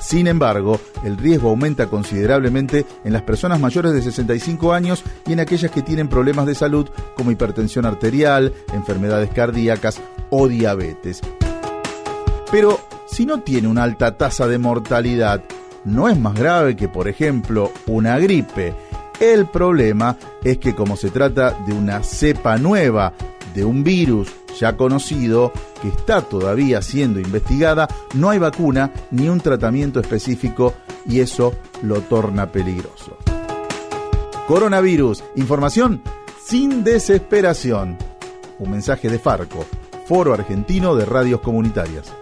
Sin 0.00 0.26
embargo, 0.26 0.80
el 1.04 1.16
riesgo 1.16 1.50
aumenta 1.50 1.86
considerablemente 1.86 2.84
en 3.04 3.12
las 3.12 3.22
personas 3.22 3.60
mayores 3.60 3.92
de 3.92 4.02
65 4.02 4.72
años 4.72 5.04
y 5.26 5.34
en 5.34 5.40
aquellas 5.40 5.70
que 5.70 5.82
tienen 5.82 6.08
problemas 6.08 6.46
de 6.46 6.56
salud 6.56 6.88
como 7.14 7.30
hipertensión 7.30 7.86
arterial, 7.86 8.52
enfermedades 8.72 9.30
cardíacas 9.30 10.00
o 10.30 10.48
diabetes. 10.48 11.20
Pero 12.50 12.80
si 13.06 13.24
no 13.24 13.40
tiene 13.42 13.68
una 13.68 13.84
alta 13.84 14.16
tasa 14.16 14.48
de 14.48 14.58
mortalidad, 14.58 15.44
no 15.84 16.08
es 16.08 16.18
más 16.18 16.34
grave 16.34 16.76
que, 16.76 16.88
por 16.88 17.08
ejemplo, 17.08 17.70
una 17.86 18.18
gripe. 18.18 18.74
El 19.18 19.46
problema 19.46 20.16
es 20.42 20.58
que 20.58 20.74
como 20.74 20.96
se 20.96 21.10
trata 21.10 21.50
de 21.66 21.72
una 21.72 22.02
cepa 22.02 22.56
nueva 22.56 23.12
de 23.54 23.64
un 23.64 23.82
virus 23.82 24.30
ya 24.58 24.76
conocido 24.76 25.52
que 25.82 25.88
está 25.88 26.22
todavía 26.22 26.82
siendo 26.82 27.20
investigada, 27.20 27.88
no 28.14 28.30
hay 28.30 28.38
vacuna 28.38 28.92
ni 29.10 29.28
un 29.28 29.40
tratamiento 29.40 30.00
específico 30.00 30.74
y 31.06 31.20
eso 31.20 31.54
lo 31.82 32.00
torna 32.02 32.50
peligroso. 32.50 33.16
Coronavirus, 34.46 35.22
información 35.36 36.02
sin 36.44 36.82
desesperación. 36.82 37.96
Un 38.58 38.70
mensaje 38.70 39.08
de 39.08 39.18
Farco, 39.18 39.64
Foro 40.06 40.34
Argentino 40.34 40.96
de 40.96 41.04
Radios 41.04 41.40
Comunitarias. 41.40 42.12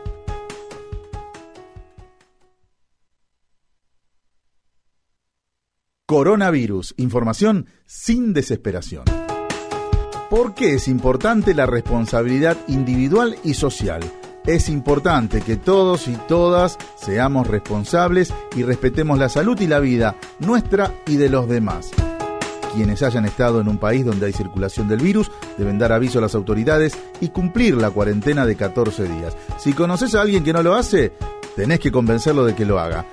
Coronavirus, 6.10 6.94
información 6.96 7.66
sin 7.84 8.32
desesperación. 8.32 9.04
¿Por 10.30 10.54
qué 10.54 10.72
es 10.72 10.88
importante 10.88 11.52
la 11.52 11.66
responsabilidad 11.66 12.56
individual 12.66 13.36
y 13.44 13.52
social? 13.52 14.00
Es 14.46 14.70
importante 14.70 15.42
que 15.42 15.56
todos 15.56 16.08
y 16.08 16.16
todas 16.26 16.78
seamos 16.96 17.46
responsables 17.46 18.32
y 18.56 18.62
respetemos 18.62 19.18
la 19.18 19.28
salud 19.28 19.60
y 19.60 19.66
la 19.66 19.80
vida 19.80 20.16
nuestra 20.38 20.94
y 21.06 21.16
de 21.16 21.28
los 21.28 21.46
demás. 21.46 21.90
Quienes 22.74 23.02
hayan 23.02 23.26
estado 23.26 23.60
en 23.60 23.68
un 23.68 23.76
país 23.76 24.06
donde 24.06 24.24
hay 24.24 24.32
circulación 24.32 24.88
del 24.88 25.00
virus 25.00 25.30
deben 25.58 25.78
dar 25.78 25.92
aviso 25.92 26.20
a 26.20 26.22
las 26.22 26.34
autoridades 26.34 26.96
y 27.20 27.28
cumplir 27.28 27.74
la 27.74 27.90
cuarentena 27.90 28.46
de 28.46 28.56
14 28.56 29.02
días. 29.02 29.36
Si 29.58 29.74
conoces 29.74 30.14
a 30.14 30.22
alguien 30.22 30.42
que 30.42 30.54
no 30.54 30.62
lo 30.62 30.74
hace, 30.74 31.12
tenés 31.54 31.80
que 31.80 31.92
convencerlo 31.92 32.46
de 32.46 32.54
que 32.54 32.64
lo 32.64 32.80
haga. 32.80 33.04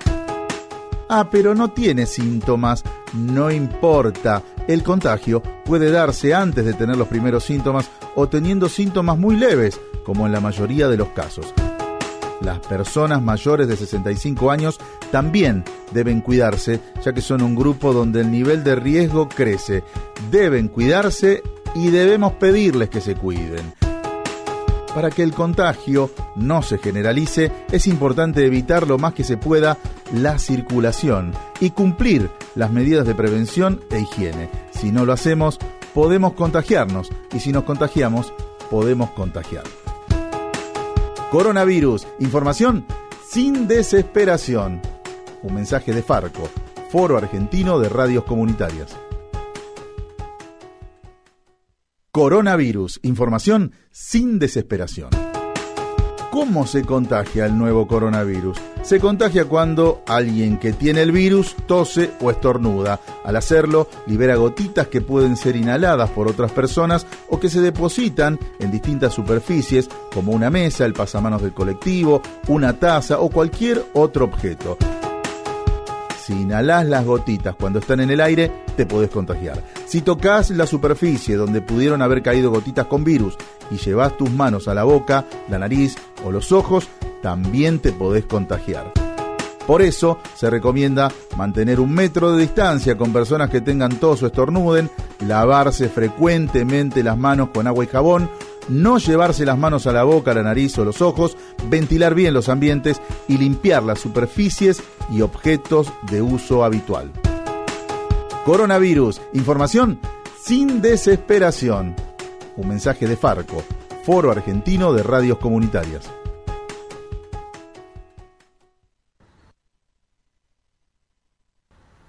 Ah, 1.07 1.29
pero 1.29 1.53
no 1.53 1.71
tiene 1.71 2.05
síntomas. 2.05 2.83
No 3.13 3.51
importa. 3.51 4.41
El 4.67 4.83
contagio 4.83 5.41
puede 5.63 5.91
darse 5.91 6.33
antes 6.33 6.65
de 6.65 6.73
tener 6.73 6.97
los 6.97 7.07
primeros 7.07 7.43
síntomas 7.43 7.89
o 8.15 8.27
teniendo 8.27 8.69
síntomas 8.69 9.17
muy 9.17 9.35
leves, 9.35 9.79
como 10.03 10.25
en 10.25 10.31
la 10.31 10.39
mayoría 10.39 10.87
de 10.87 10.97
los 10.97 11.09
casos. 11.09 11.53
Las 12.41 12.59
personas 12.59 13.21
mayores 13.21 13.67
de 13.67 13.77
65 13.77 14.51
años 14.51 14.79
también 15.11 15.63
deben 15.91 16.21
cuidarse, 16.21 16.81
ya 17.03 17.13
que 17.13 17.21
son 17.21 17.41
un 17.41 17.55
grupo 17.55 17.93
donde 17.93 18.21
el 18.21 18.31
nivel 18.31 18.63
de 18.63 18.75
riesgo 18.75 19.29
crece. 19.29 19.83
Deben 20.31 20.67
cuidarse 20.67 21.41
y 21.75 21.89
debemos 21.89 22.33
pedirles 22.33 22.89
que 22.89 23.01
se 23.01 23.15
cuiden. 23.15 23.84
Para 24.95 25.11
que 25.11 25.23
el 25.23 25.33
contagio 25.33 26.09
no 26.37 26.61
se 26.61 26.77
generalice, 26.77 27.51
es 27.69 27.85
importante 27.85 28.45
evitar 28.45 28.87
lo 28.87 28.97
más 28.97 29.13
que 29.13 29.25
se 29.25 29.35
pueda 29.35 29.77
la 30.13 30.39
circulación 30.39 31.33
y 31.59 31.71
cumplir 31.71 32.31
las 32.55 32.71
medidas 32.71 33.05
de 33.05 33.13
prevención 33.13 33.81
e 33.91 33.99
higiene. 33.99 34.49
Si 34.71 34.93
no 34.93 35.03
lo 35.03 35.11
hacemos, 35.11 35.59
podemos 35.93 36.31
contagiarnos 36.31 37.09
y 37.33 37.41
si 37.41 37.51
nos 37.51 37.65
contagiamos, 37.65 38.33
podemos 38.71 39.11
contagiar. 39.11 39.65
Coronavirus, 41.29 42.07
información 42.19 42.85
sin 43.27 43.67
desesperación. 43.67 44.81
Un 45.43 45.55
mensaje 45.55 45.91
de 45.91 46.03
Farco, 46.03 46.47
Foro 46.89 47.17
Argentino 47.17 47.79
de 47.79 47.89
Radios 47.89 48.23
Comunitarias. 48.23 48.95
Coronavirus, 52.15 53.01
información 53.03 53.73
sin 53.91 54.39
desesperación. 54.39 55.09
¿Cómo 56.31 56.65
se 56.65 56.85
contagia 56.85 57.45
el 57.45 57.57
nuevo 57.57 57.89
coronavirus? 57.89 58.57
Se 58.83 59.01
contagia 59.01 59.43
cuando 59.43 60.01
alguien 60.07 60.57
que 60.57 60.71
tiene 60.71 61.01
el 61.01 61.11
virus 61.11 61.57
tose 61.67 62.11
o 62.21 62.31
estornuda. 62.31 63.01
Al 63.25 63.35
hacerlo, 63.35 63.89
libera 64.07 64.37
gotitas 64.37 64.87
que 64.87 65.01
pueden 65.01 65.35
ser 65.35 65.57
inhaladas 65.57 66.09
por 66.11 66.29
otras 66.29 66.53
personas 66.53 67.05
o 67.27 67.37
que 67.37 67.49
se 67.49 67.59
depositan 67.59 68.39
en 68.61 68.71
distintas 68.71 69.13
superficies 69.13 69.89
como 70.13 70.31
una 70.31 70.49
mesa, 70.49 70.85
el 70.85 70.93
pasamanos 70.93 71.41
del 71.41 71.53
colectivo, 71.53 72.21
una 72.47 72.79
taza 72.79 73.19
o 73.19 73.29
cualquier 73.29 73.83
otro 73.93 74.23
objeto. 74.23 74.77
Si 76.25 76.33
inhalás 76.33 76.87
las 76.87 77.05
gotitas 77.05 77.53
cuando 77.53 77.77
están 77.77 77.99
en 77.99 78.09
el 78.09 78.19
aire, 78.19 78.51
te 78.75 78.87
podés 78.87 79.11
contagiar. 79.11 79.61
Si 79.85 80.01
tocas 80.01 80.49
la 80.49 80.65
superficie 80.65 81.35
donde 81.35 81.61
pudieron 81.61 82.01
haber 82.01 82.23
caído 82.23 82.49
gotitas 82.49 82.87
con 82.87 83.03
virus 83.03 83.37
y 83.69 83.77
llevas 83.77 84.17
tus 84.17 84.31
manos 84.31 84.67
a 84.67 84.73
la 84.73 84.85
boca, 84.85 85.25
la 85.49 85.59
nariz 85.59 85.95
o 86.25 86.31
los 86.31 86.51
ojos, 86.51 86.87
también 87.21 87.77
te 87.77 87.91
podés 87.91 88.25
contagiar. 88.25 88.91
Por 89.67 89.83
eso 89.83 90.17
se 90.33 90.49
recomienda 90.49 91.11
mantener 91.37 91.79
un 91.79 91.93
metro 91.93 92.31
de 92.31 92.41
distancia 92.41 92.97
con 92.97 93.13
personas 93.13 93.51
que 93.51 93.61
tengan 93.61 93.99
tos 93.99 94.23
o 94.23 94.25
estornuden, 94.25 94.89
lavarse 95.27 95.89
frecuentemente 95.89 97.03
las 97.03 97.19
manos 97.19 97.49
con 97.53 97.67
agua 97.67 97.83
y 97.83 97.87
jabón, 97.87 98.31
no 98.69 98.97
llevarse 98.97 99.45
las 99.45 99.57
manos 99.57 99.87
a 99.87 99.93
la 99.93 100.03
boca, 100.03 100.33
la 100.33 100.43
nariz 100.43 100.77
o 100.77 100.85
los 100.85 101.01
ojos, 101.01 101.37
ventilar 101.69 102.15
bien 102.15 102.33
los 102.33 102.49
ambientes 102.49 103.01
y 103.27 103.37
limpiar 103.37 103.83
las 103.83 103.99
superficies 103.99 104.81
y 105.11 105.21
objetos 105.21 105.91
de 106.09 106.21
uso 106.21 106.63
habitual. 106.63 107.11
Coronavirus, 108.45 109.21
información 109.33 109.99
sin 110.43 110.81
desesperación. 110.81 111.95
Un 112.55 112.67
mensaje 112.67 113.07
de 113.07 113.17
Farco, 113.17 113.63
Foro 114.03 114.31
Argentino 114.31 114.93
de 114.93 115.03
Radios 115.03 115.39
Comunitarias. 115.39 116.09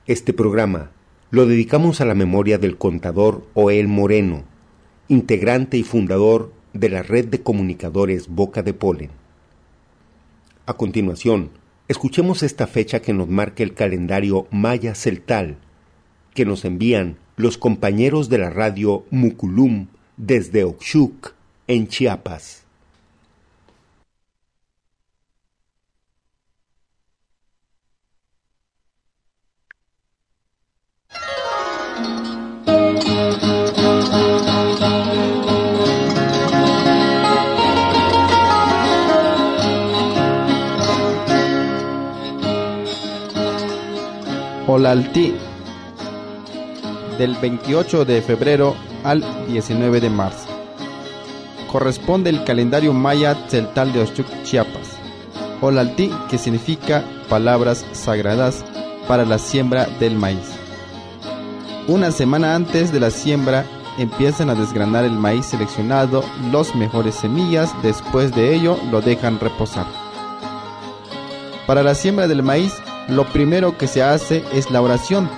Este 0.06 0.32
programa 0.32 0.90
lo 1.30 1.46
dedicamos 1.46 2.00
a 2.00 2.04
la 2.04 2.14
memoria 2.14 2.58
del 2.58 2.78
contador 2.78 3.44
Oel 3.54 3.88
Moreno, 3.88 4.44
integrante 5.08 5.78
y 5.78 5.84
fundador 5.84 6.52
de 6.72 6.88
la 6.88 7.02
red 7.02 7.26
de 7.26 7.42
comunicadores 7.42 8.28
Boca 8.28 8.62
de 8.62 8.74
Polen. 8.74 9.10
A 10.66 10.74
continuación, 10.74 11.50
escuchemos 11.88 12.42
esta 12.42 12.66
fecha 12.66 13.00
que 13.00 13.12
nos 13.12 13.28
marca 13.28 13.62
el 13.62 13.74
calendario 13.74 14.48
Maya 14.50 14.94
Celtal, 14.94 15.58
que 16.34 16.44
nos 16.44 16.64
envían 16.64 17.18
los 17.36 17.56
compañeros 17.56 18.28
de 18.28 18.38
la 18.38 18.50
radio 18.50 19.04
Muculum 19.10 19.86
desde 20.16 20.64
Oxuc, 20.64 21.34
en 21.68 21.86
Chiapas. 21.88 22.65
Olaltí 44.76 45.34
del 47.16 47.34
28 47.36 48.04
de 48.04 48.20
febrero 48.20 48.76
al 49.04 49.24
19 49.48 50.02
de 50.02 50.10
marzo. 50.10 50.48
Corresponde 51.72 52.28
el 52.28 52.44
calendario 52.44 52.92
maya 52.92 53.34
celtal 53.48 53.94
de 53.94 54.02
Oshuk, 54.02 54.26
Chiapas. 54.42 54.98
Olaltí, 55.62 56.10
que 56.28 56.36
significa 56.36 57.02
palabras 57.30 57.86
sagradas 57.92 58.66
para 59.08 59.24
la 59.24 59.38
siembra 59.38 59.86
del 59.98 60.14
maíz. 60.14 60.46
Una 61.88 62.10
semana 62.10 62.54
antes 62.54 62.92
de 62.92 63.00
la 63.00 63.10
siembra 63.10 63.64
empiezan 63.96 64.50
a 64.50 64.54
desgranar 64.54 65.06
el 65.06 65.12
maíz 65.12 65.46
seleccionado, 65.46 66.22
los 66.52 66.74
mejores 66.74 67.14
semillas, 67.14 67.70
después 67.82 68.34
de 68.34 68.54
ello 68.54 68.78
lo 68.90 69.00
dejan 69.00 69.40
reposar. 69.40 69.86
Para 71.66 71.82
la 71.82 71.94
siembra 71.94 72.28
del 72.28 72.42
maíz, 72.42 72.74
lo 73.08 73.24
primero 73.26 73.78
que 73.78 73.86
se 73.86 74.02
hace 74.02 74.44
es 74.52 74.70
la 74.70 74.82
oración. 74.82 75.28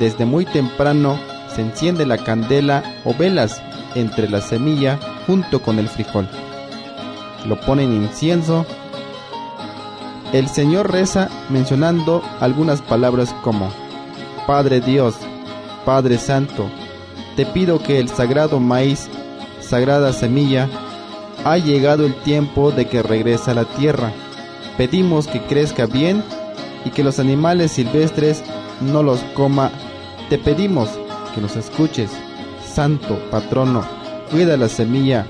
Desde 0.00 0.24
muy 0.24 0.44
temprano 0.44 1.18
se 1.54 1.62
enciende 1.62 2.04
la 2.04 2.18
candela 2.18 2.82
o 3.04 3.14
velas 3.14 3.62
entre 3.94 4.28
la 4.28 4.40
semilla 4.40 4.98
junto 5.26 5.62
con 5.62 5.78
el 5.78 5.88
frijol. 5.88 6.28
Lo 7.46 7.60
ponen 7.60 7.92
incienso. 7.92 8.66
El 10.32 10.48
Señor 10.48 10.90
reza 10.90 11.28
mencionando 11.48 12.22
algunas 12.40 12.82
palabras 12.82 13.34
como 13.42 13.70
Padre 14.46 14.80
Dios, 14.80 15.14
Padre 15.84 16.18
Santo, 16.18 16.68
te 17.36 17.46
pido 17.46 17.82
que 17.82 18.00
el 18.00 18.08
sagrado 18.08 18.58
maíz, 18.58 19.08
sagrada 19.60 20.12
semilla, 20.12 20.68
ha 21.44 21.58
llegado 21.58 22.04
el 22.04 22.14
tiempo 22.14 22.72
de 22.72 22.86
que 22.86 23.02
regrese 23.02 23.52
a 23.52 23.54
la 23.54 23.64
tierra. 23.64 24.12
Pedimos 24.76 25.28
que 25.28 25.40
crezca 25.42 25.86
bien 25.86 26.24
y 26.86 26.90
que 26.90 27.02
los 27.02 27.18
animales 27.18 27.72
silvestres 27.72 28.42
no 28.80 29.02
los 29.02 29.20
coma. 29.34 29.70
Te 30.30 30.38
pedimos 30.38 30.88
que 31.34 31.40
nos 31.40 31.56
escuches, 31.56 32.10
Santo 32.64 33.18
Patrono, 33.30 33.84
cuida 34.30 34.56
la 34.56 34.68
semilla, 34.68 35.26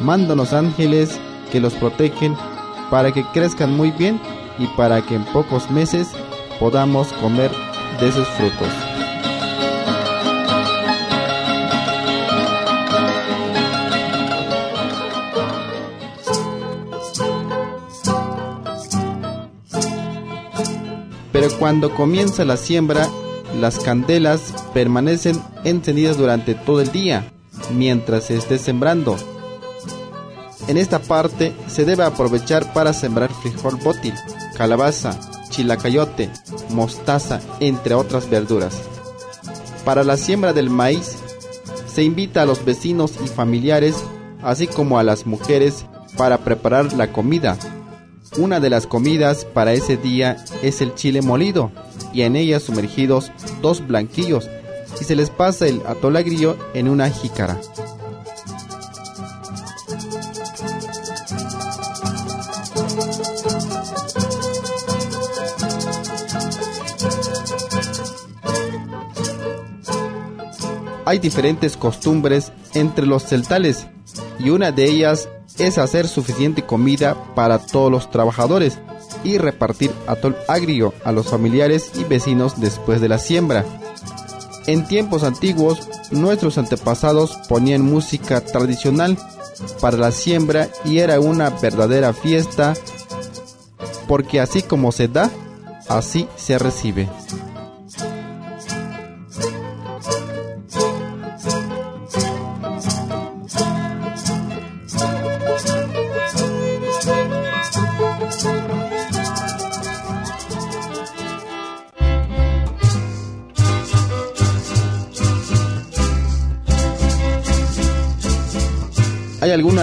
mándanos 0.00 0.52
ángeles 0.52 1.18
que 1.50 1.60
los 1.60 1.74
protegen 1.74 2.36
para 2.90 3.10
que 3.12 3.24
crezcan 3.32 3.74
muy 3.74 3.90
bien 3.90 4.20
y 4.58 4.66
para 4.76 5.00
que 5.02 5.14
en 5.14 5.24
pocos 5.24 5.70
meses 5.70 6.08
podamos 6.60 7.12
comer 7.14 7.50
de 8.00 8.12
sus 8.12 8.26
frutos. 8.28 8.87
Cuando 21.58 21.94
comienza 21.94 22.44
la 22.44 22.56
siembra, 22.56 23.08
las 23.60 23.78
candelas 23.78 24.54
permanecen 24.74 25.40
encendidas 25.64 26.16
durante 26.16 26.54
todo 26.54 26.80
el 26.80 26.92
día, 26.92 27.32
mientras 27.74 28.24
se 28.24 28.36
esté 28.36 28.58
sembrando. 28.58 29.16
En 30.68 30.76
esta 30.76 30.98
parte 30.98 31.52
se 31.66 31.84
debe 31.84 32.04
aprovechar 32.04 32.72
para 32.72 32.92
sembrar 32.92 33.30
frijol 33.32 33.76
bótil, 33.76 34.14
calabaza, 34.56 35.18
chilacayote, 35.48 36.30
mostaza, 36.70 37.40
entre 37.60 37.94
otras 37.94 38.28
verduras. 38.28 38.74
Para 39.84 40.04
la 40.04 40.16
siembra 40.16 40.52
del 40.52 40.68
maíz, 40.68 41.16
se 41.86 42.02
invita 42.02 42.42
a 42.42 42.46
los 42.46 42.64
vecinos 42.64 43.14
y 43.24 43.28
familiares, 43.28 43.96
así 44.42 44.66
como 44.66 44.98
a 44.98 45.02
las 45.02 45.26
mujeres, 45.26 45.86
para 46.16 46.38
preparar 46.38 46.92
la 46.92 47.12
comida. 47.12 47.56
Una 48.38 48.60
de 48.60 48.70
las 48.70 48.86
comidas 48.86 49.44
para 49.44 49.72
ese 49.72 49.96
día 49.96 50.36
es 50.62 50.80
el 50.80 50.94
chile 50.94 51.22
molido, 51.22 51.72
y 52.14 52.22
en 52.22 52.36
ella 52.36 52.60
sumergidos 52.60 53.32
dos 53.60 53.84
blanquillos, 53.84 54.48
y 55.00 55.04
se 55.04 55.16
les 55.16 55.28
pasa 55.28 55.66
el 55.66 55.82
atolagrillo 55.86 56.56
en 56.72 56.88
una 56.88 57.10
jícara. 57.10 57.58
hay 71.08 71.18
diferentes 71.18 71.78
costumbres 71.78 72.52
entre 72.74 73.06
los 73.06 73.24
celtales 73.24 73.86
y 74.38 74.50
una 74.50 74.72
de 74.72 74.84
ellas 74.84 75.30
es 75.58 75.78
hacer 75.78 76.08
suficiente 76.08 76.64
comida 76.64 77.16
para 77.34 77.58
todos 77.58 77.90
los 77.90 78.10
trabajadores 78.10 78.78
y 79.24 79.38
repartir 79.38 79.92
atol 80.06 80.36
agrio 80.48 80.94
a 81.04 81.12
los 81.12 81.28
familiares 81.28 81.92
y 81.94 82.04
vecinos 82.04 82.60
después 82.60 83.00
de 83.00 83.08
la 83.08 83.18
siembra. 83.18 83.64
En 84.66 84.86
tiempos 84.86 85.22
antiguos, 85.22 85.88
nuestros 86.10 86.58
antepasados 86.58 87.38
ponían 87.48 87.82
música 87.82 88.40
tradicional 88.40 89.16
para 89.80 89.96
la 89.96 90.12
siembra 90.12 90.68
y 90.84 90.98
era 90.98 91.20
una 91.20 91.50
verdadera 91.50 92.12
fiesta 92.12 92.74
porque 94.06 94.40
así 94.40 94.62
como 94.62 94.92
se 94.92 95.08
da, 95.08 95.30
así 95.88 96.28
se 96.36 96.58
recibe. 96.58 97.08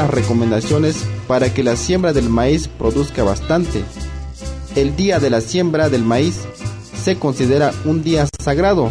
Recomendaciones 0.09 1.05
para 1.27 1.53
que 1.53 1.63
la 1.63 1.75
siembra 1.75 2.13
del 2.13 2.29
maíz 2.29 2.67
produzca 2.67 3.23
bastante. 3.23 3.83
El 4.75 4.95
día 4.95 5.19
de 5.19 5.29
la 5.29 5.41
siembra 5.41 5.89
del 5.89 6.03
maíz 6.03 6.41
se 7.03 7.17
considera 7.17 7.73
un 7.85 8.03
día 8.03 8.27
sagrado, 8.41 8.89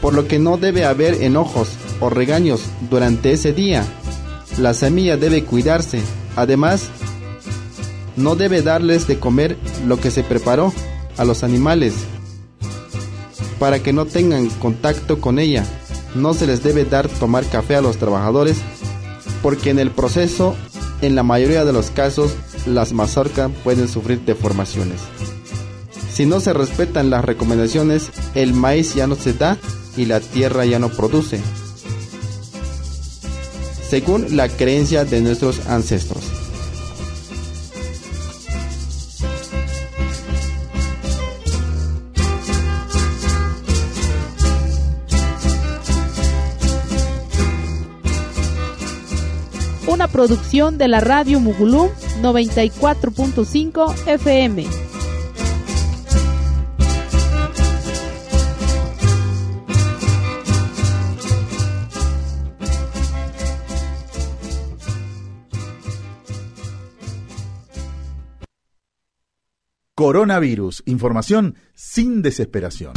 por 0.00 0.14
lo 0.14 0.28
que 0.28 0.38
no 0.38 0.56
debe 0.56 0.84
haber 0.84 1.22
enojos 1.22 1.70
o 2.00 2.08
regaños 2.10 2.62
durante 2.90 3.32
ese 3.32 3.52
día. 3.52 3.84
La 4.58 4.74
semilla 4.74 5.16
debe 5.16 5.44
cuidarse. 5.44 6.00
Además, 6.36 6.88
no 8.16 8.36
debe 8.36 8.62
darles 8.62 9.06
de 9.06 9.18
comer 9.18 9.56
lo 9.86 10.00
que 10.00 10.10
se 10.10 10.22
preparó 10.22 10.72
a 11.16 11.24
los 11.24 11.42
animales 11.42 11.94
para 13.58 13.82
que 13.82 13.92
no 13.92 14.06
tengan 14.06 14.48
contacto 14.50 15.20
con 15.20 15.38
ella 15.38 15.64
no 16.14 16.34
se 16.34 16.46
les 16.46 16.62
debe 16.62 16.84
dar 16.84 17.08
tomar 17.08 17.44
café 17.44 17.76
a 17.76 17.80
los 17.80 17.98
trabajadores 17.98 18.58
porque 19.42 19.70
en 19.70 19.78
el 19.78 19.90
proceso, 19.90 20.56
en 21.00 21.14
la 21.14 21.22
mayoría 21.22 21.64
de 21.64 21.72
los 21.72 21.90
casos, 21.90 22.32
las 22.66 22.92
mazorcas 22.92 23.50
pueden 23.64 23.88
sufrir 23.88 24.20
deformaciones. 24.20 25.00
Si 26.12 26.26
no 26.26 26.40
se 26.40 26.52
respetan 26.52 27.10
las 27.10 27.24
recomendaciones, 27.24 28.10
el 28.34 28.52
maíz 28.52 28.94
ya 28.94 29.06
no 29.06 29.14
se 29.14 29.32
da 29.32 29.56
y 29.96 30.06
la 30.06 30.20
tierra 30.20 30.64
ya 30.64 30.78
no 30.78 30.88
produce, 30.88 31.40
según 33.88 34.36
la 34.36 34.48
creencia 34.48 35.04
de 35.04 35.20
nuestros 35.20 35.66
ancestros. 35.66 36.37
Producción 50.18 50.78
de 50.78 50.88
la 50.88 50.98
radio 50.98 51.38
Mugulum 51.38 51.90
94.5 52.22 53.94
FM. 54.08 54.66
Coronavirus. 69.94 70.82
Información 70.86 71.54
sin 71.74 72.22
desesperación. 72.22 72.94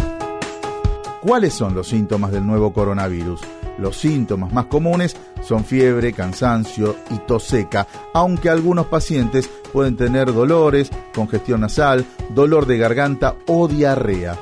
¿Cuáles 1.21 1.53
son 1.53 1.75
los 1.75 1.87
síntomas 1.87 2.31
del 2.31 2.47
nuevo 2.47 2.73
coronavirus? 2.73 3.41
Los 3.81 3.97
síntomas 3.97 4.53
más 4.53 4.65
comunes 4.67 5.17
son 5.41 5.65
fiebre, 5.65 6.13
cansancio 6.13 6.95
y 7.09 7.17
tos 7.25 7.45
seca, 7.45 7.87
aunque 8.13 8.47
algunos 8.47 8.85
pacientes 8.85 9.49
pueden 9.73 9.97
tener 9.97 10.31
dolores, 10.31 10.91
congestión 11.15 11.61
nasal, 11.61 12.05
dolor 12.29 12.67
de 12.67 12.77
garganta 12.77 13.35
o 13.47 13.67
diarrea. 13.67 14.37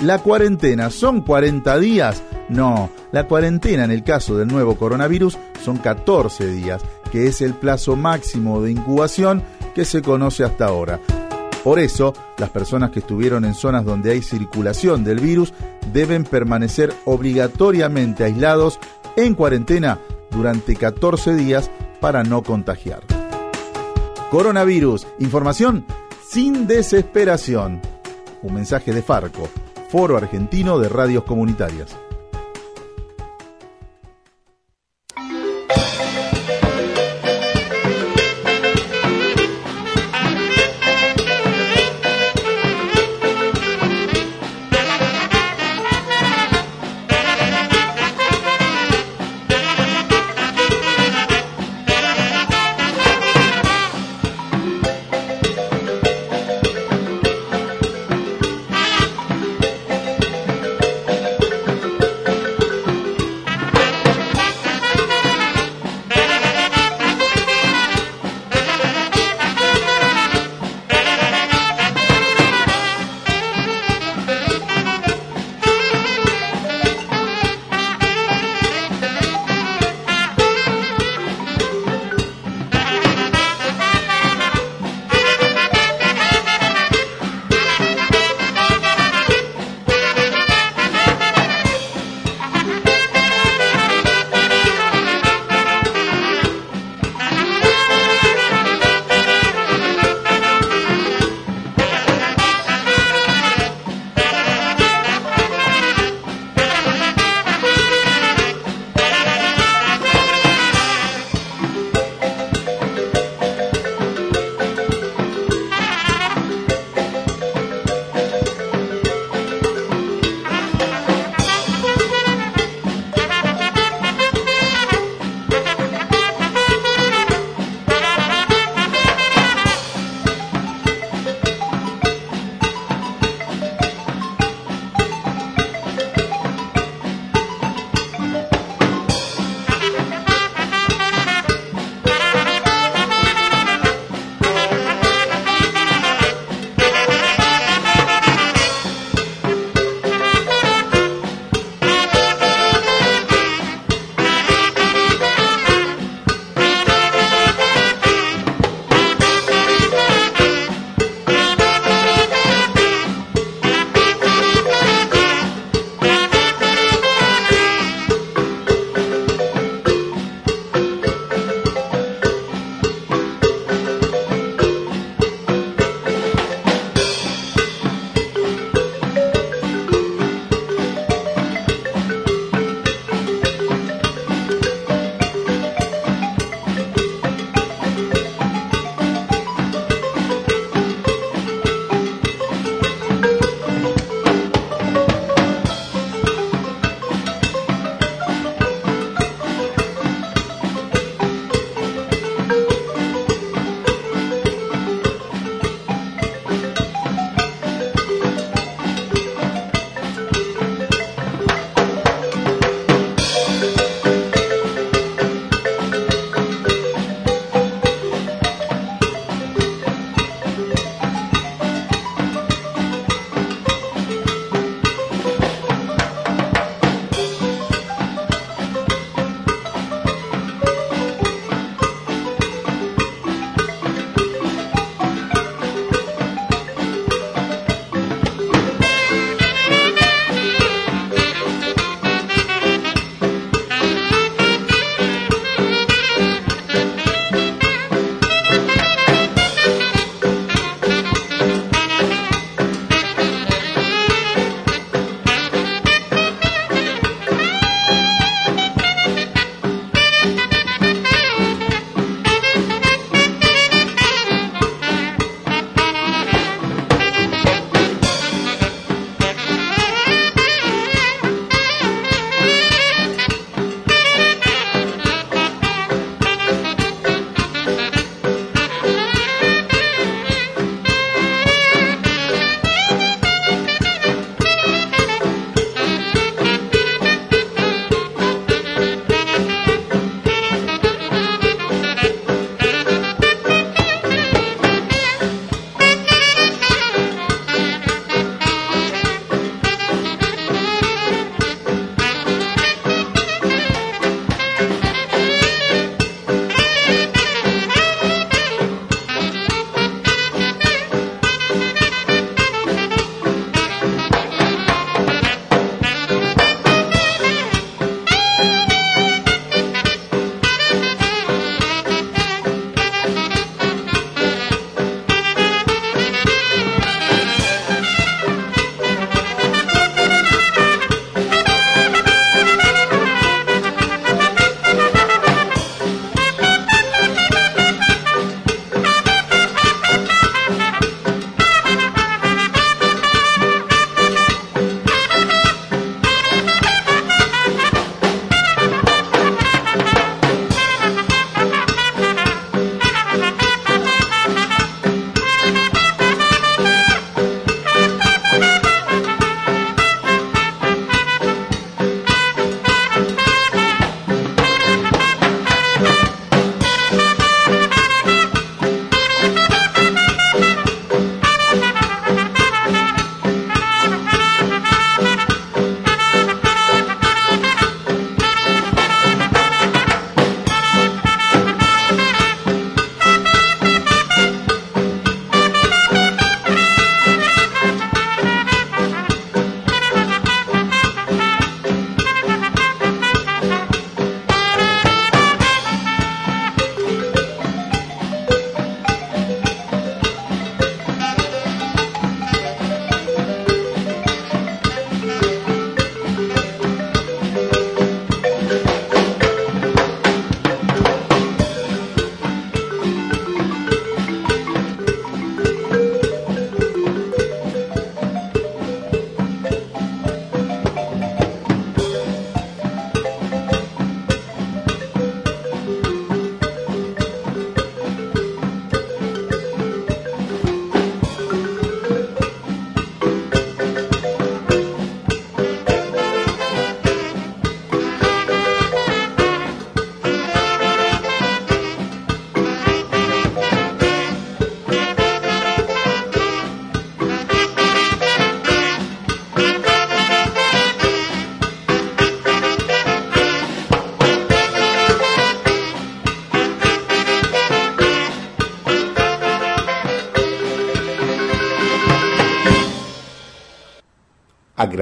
¿La 0.00 0.20
cuarentena 0.20 0.88
son 0.88 1.20
40 1.20 1.78
días? 1.78 2.22
No, 2.48 2.88
la 3.12 3.28
cuarentena 3.28 3.84
en 3.84 3.90
el 3.90 4.02
caso 4.02 4.38
del 4.38 4.48
nuevo 4.48 4.76
coronavirus 4.76 5.36
son 5.62 5.76
14 5.76 6.46
días, 6.46 6.82
que 7.12 7.26
es 7.26 7.42
el 7.42 7.52
plazo 7.52 7.94
máximo 7.94 8.62
de 8.62 8.70
incubación 8.70 9.42
que 9.74 9.84
se 9.84 10.00
conoce 10.00 10.44
hasta 10.44 10.64
ahora. 10.64 10.98
Por 11.64 11.78
eso, 11.78 12.12
las 12.38 12.50
personas 12.50 12.90
que 12.90 12.98
estuvieron 12.98 13.44
en 13.44 13.54
zonas 13.54 13.84
donde 13.84 14.10
hay 14.10 14.22
circulación 14.22 15.04
del 15.04 15.20
virus 15.20 15.52
deben 15.92 16.24
permanecer 16.24 16.92
obligatoriamente 17.04 18.24
aislados 18.24 18.80
en 19.16 19.34
cuarentena 19.34 19.98
durante 20.30 20.74
14 20.74 21.34
días 21.34 21.70
para 22.00 22.24
no 22.24 22.42
contagiar. 22.42 23.02
Coronavirus, 24.30 25.06
información 25.20 25.84
sin 26.28 26.66
desesperación. 26.66 27.80
Un 28.42 28.54
mensaje 28.54 28.92
de 28.92 29.02
Farco, 29.02 29.48
Foro 29.88 30.16
Argentino 30.16 30.78
de 30.78 30.88
Radios 30.88 31.24
Comunitarias. 31.24 31.94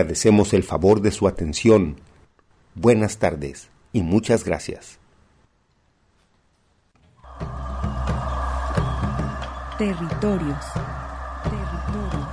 Agradecemos 0.01 0.55
el 0.55 0.63
favor 0.63 1.03
de 1.03 1.11
su 1.11 1.29
atención. 1.29 2.01
Buenas 2.75 3.19
tardes 3.19 3.69
y 3.93 4.01
muchas 4.01 4.45
gracias. 4.45 4.99
Territorios. 9.77 10.65
Territorios. 11.45 12.29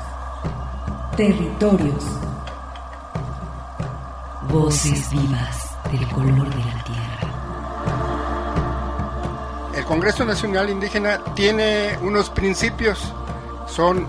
Territorios. 1.18 2.06
Voces 4.50 5.12
vivas 5.12 5.76
del 5.92 6.08
color 6.08 6.50
de 6.50 6.64
la 6.64 6.84
tierra. 6.86 7.20
El 9.76 9.84
Congreso 9.84 10.24
Nacional 10.24 10.70
Indígena 10.70 11.22
tiene 11.36 11.98
unos 12.02 12.30
principios, 12.30 13.14
son 13.68 14.08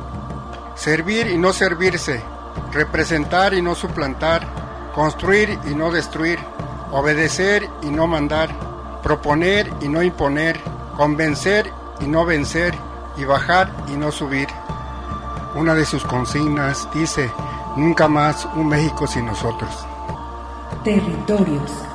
servir 0.77 1.27
y 1.27 1.37
no 1.37 1.53
servirse, 1.53 2.23
representar 2.73 3.55
y 3.55 3.63
no 3.63 3.75
suplantar, 3.75 4.47
construir 4.95 5.59
y 5.71 5.75
no 5.75 5.91
destruir, 5.91 6.39
obedecer 6.91 7.69
y 7.83 7.87
no 7.87 8.07
mandar, 8.07 8.51
proponer 9.03 9.71
y 9.81 9.89
no 9.89 10.03
imponer, 10.03 10.61
convencer 10.97 11.71
y 12.01 12.07
no 12.07 12.25
vencer, 12.25 12.75
y 13.17 13.25
bajar 13.25 13.71
y 13.89 13.97
no 13.97 14.13
subir. 14.13 14.49
Una 15.55 15.75
de 15.75 15.85
sus 15.85 16.05
consignas 16.05 16.89
dice, 16.95 17.31
nunca 17.77 18.09
más 18.09 18.47
un 18.55 18.69
México 18.69 19.07
sin 19.07 19.27
nosotros. 19.27 19.71
Territorios. 20.85 21.88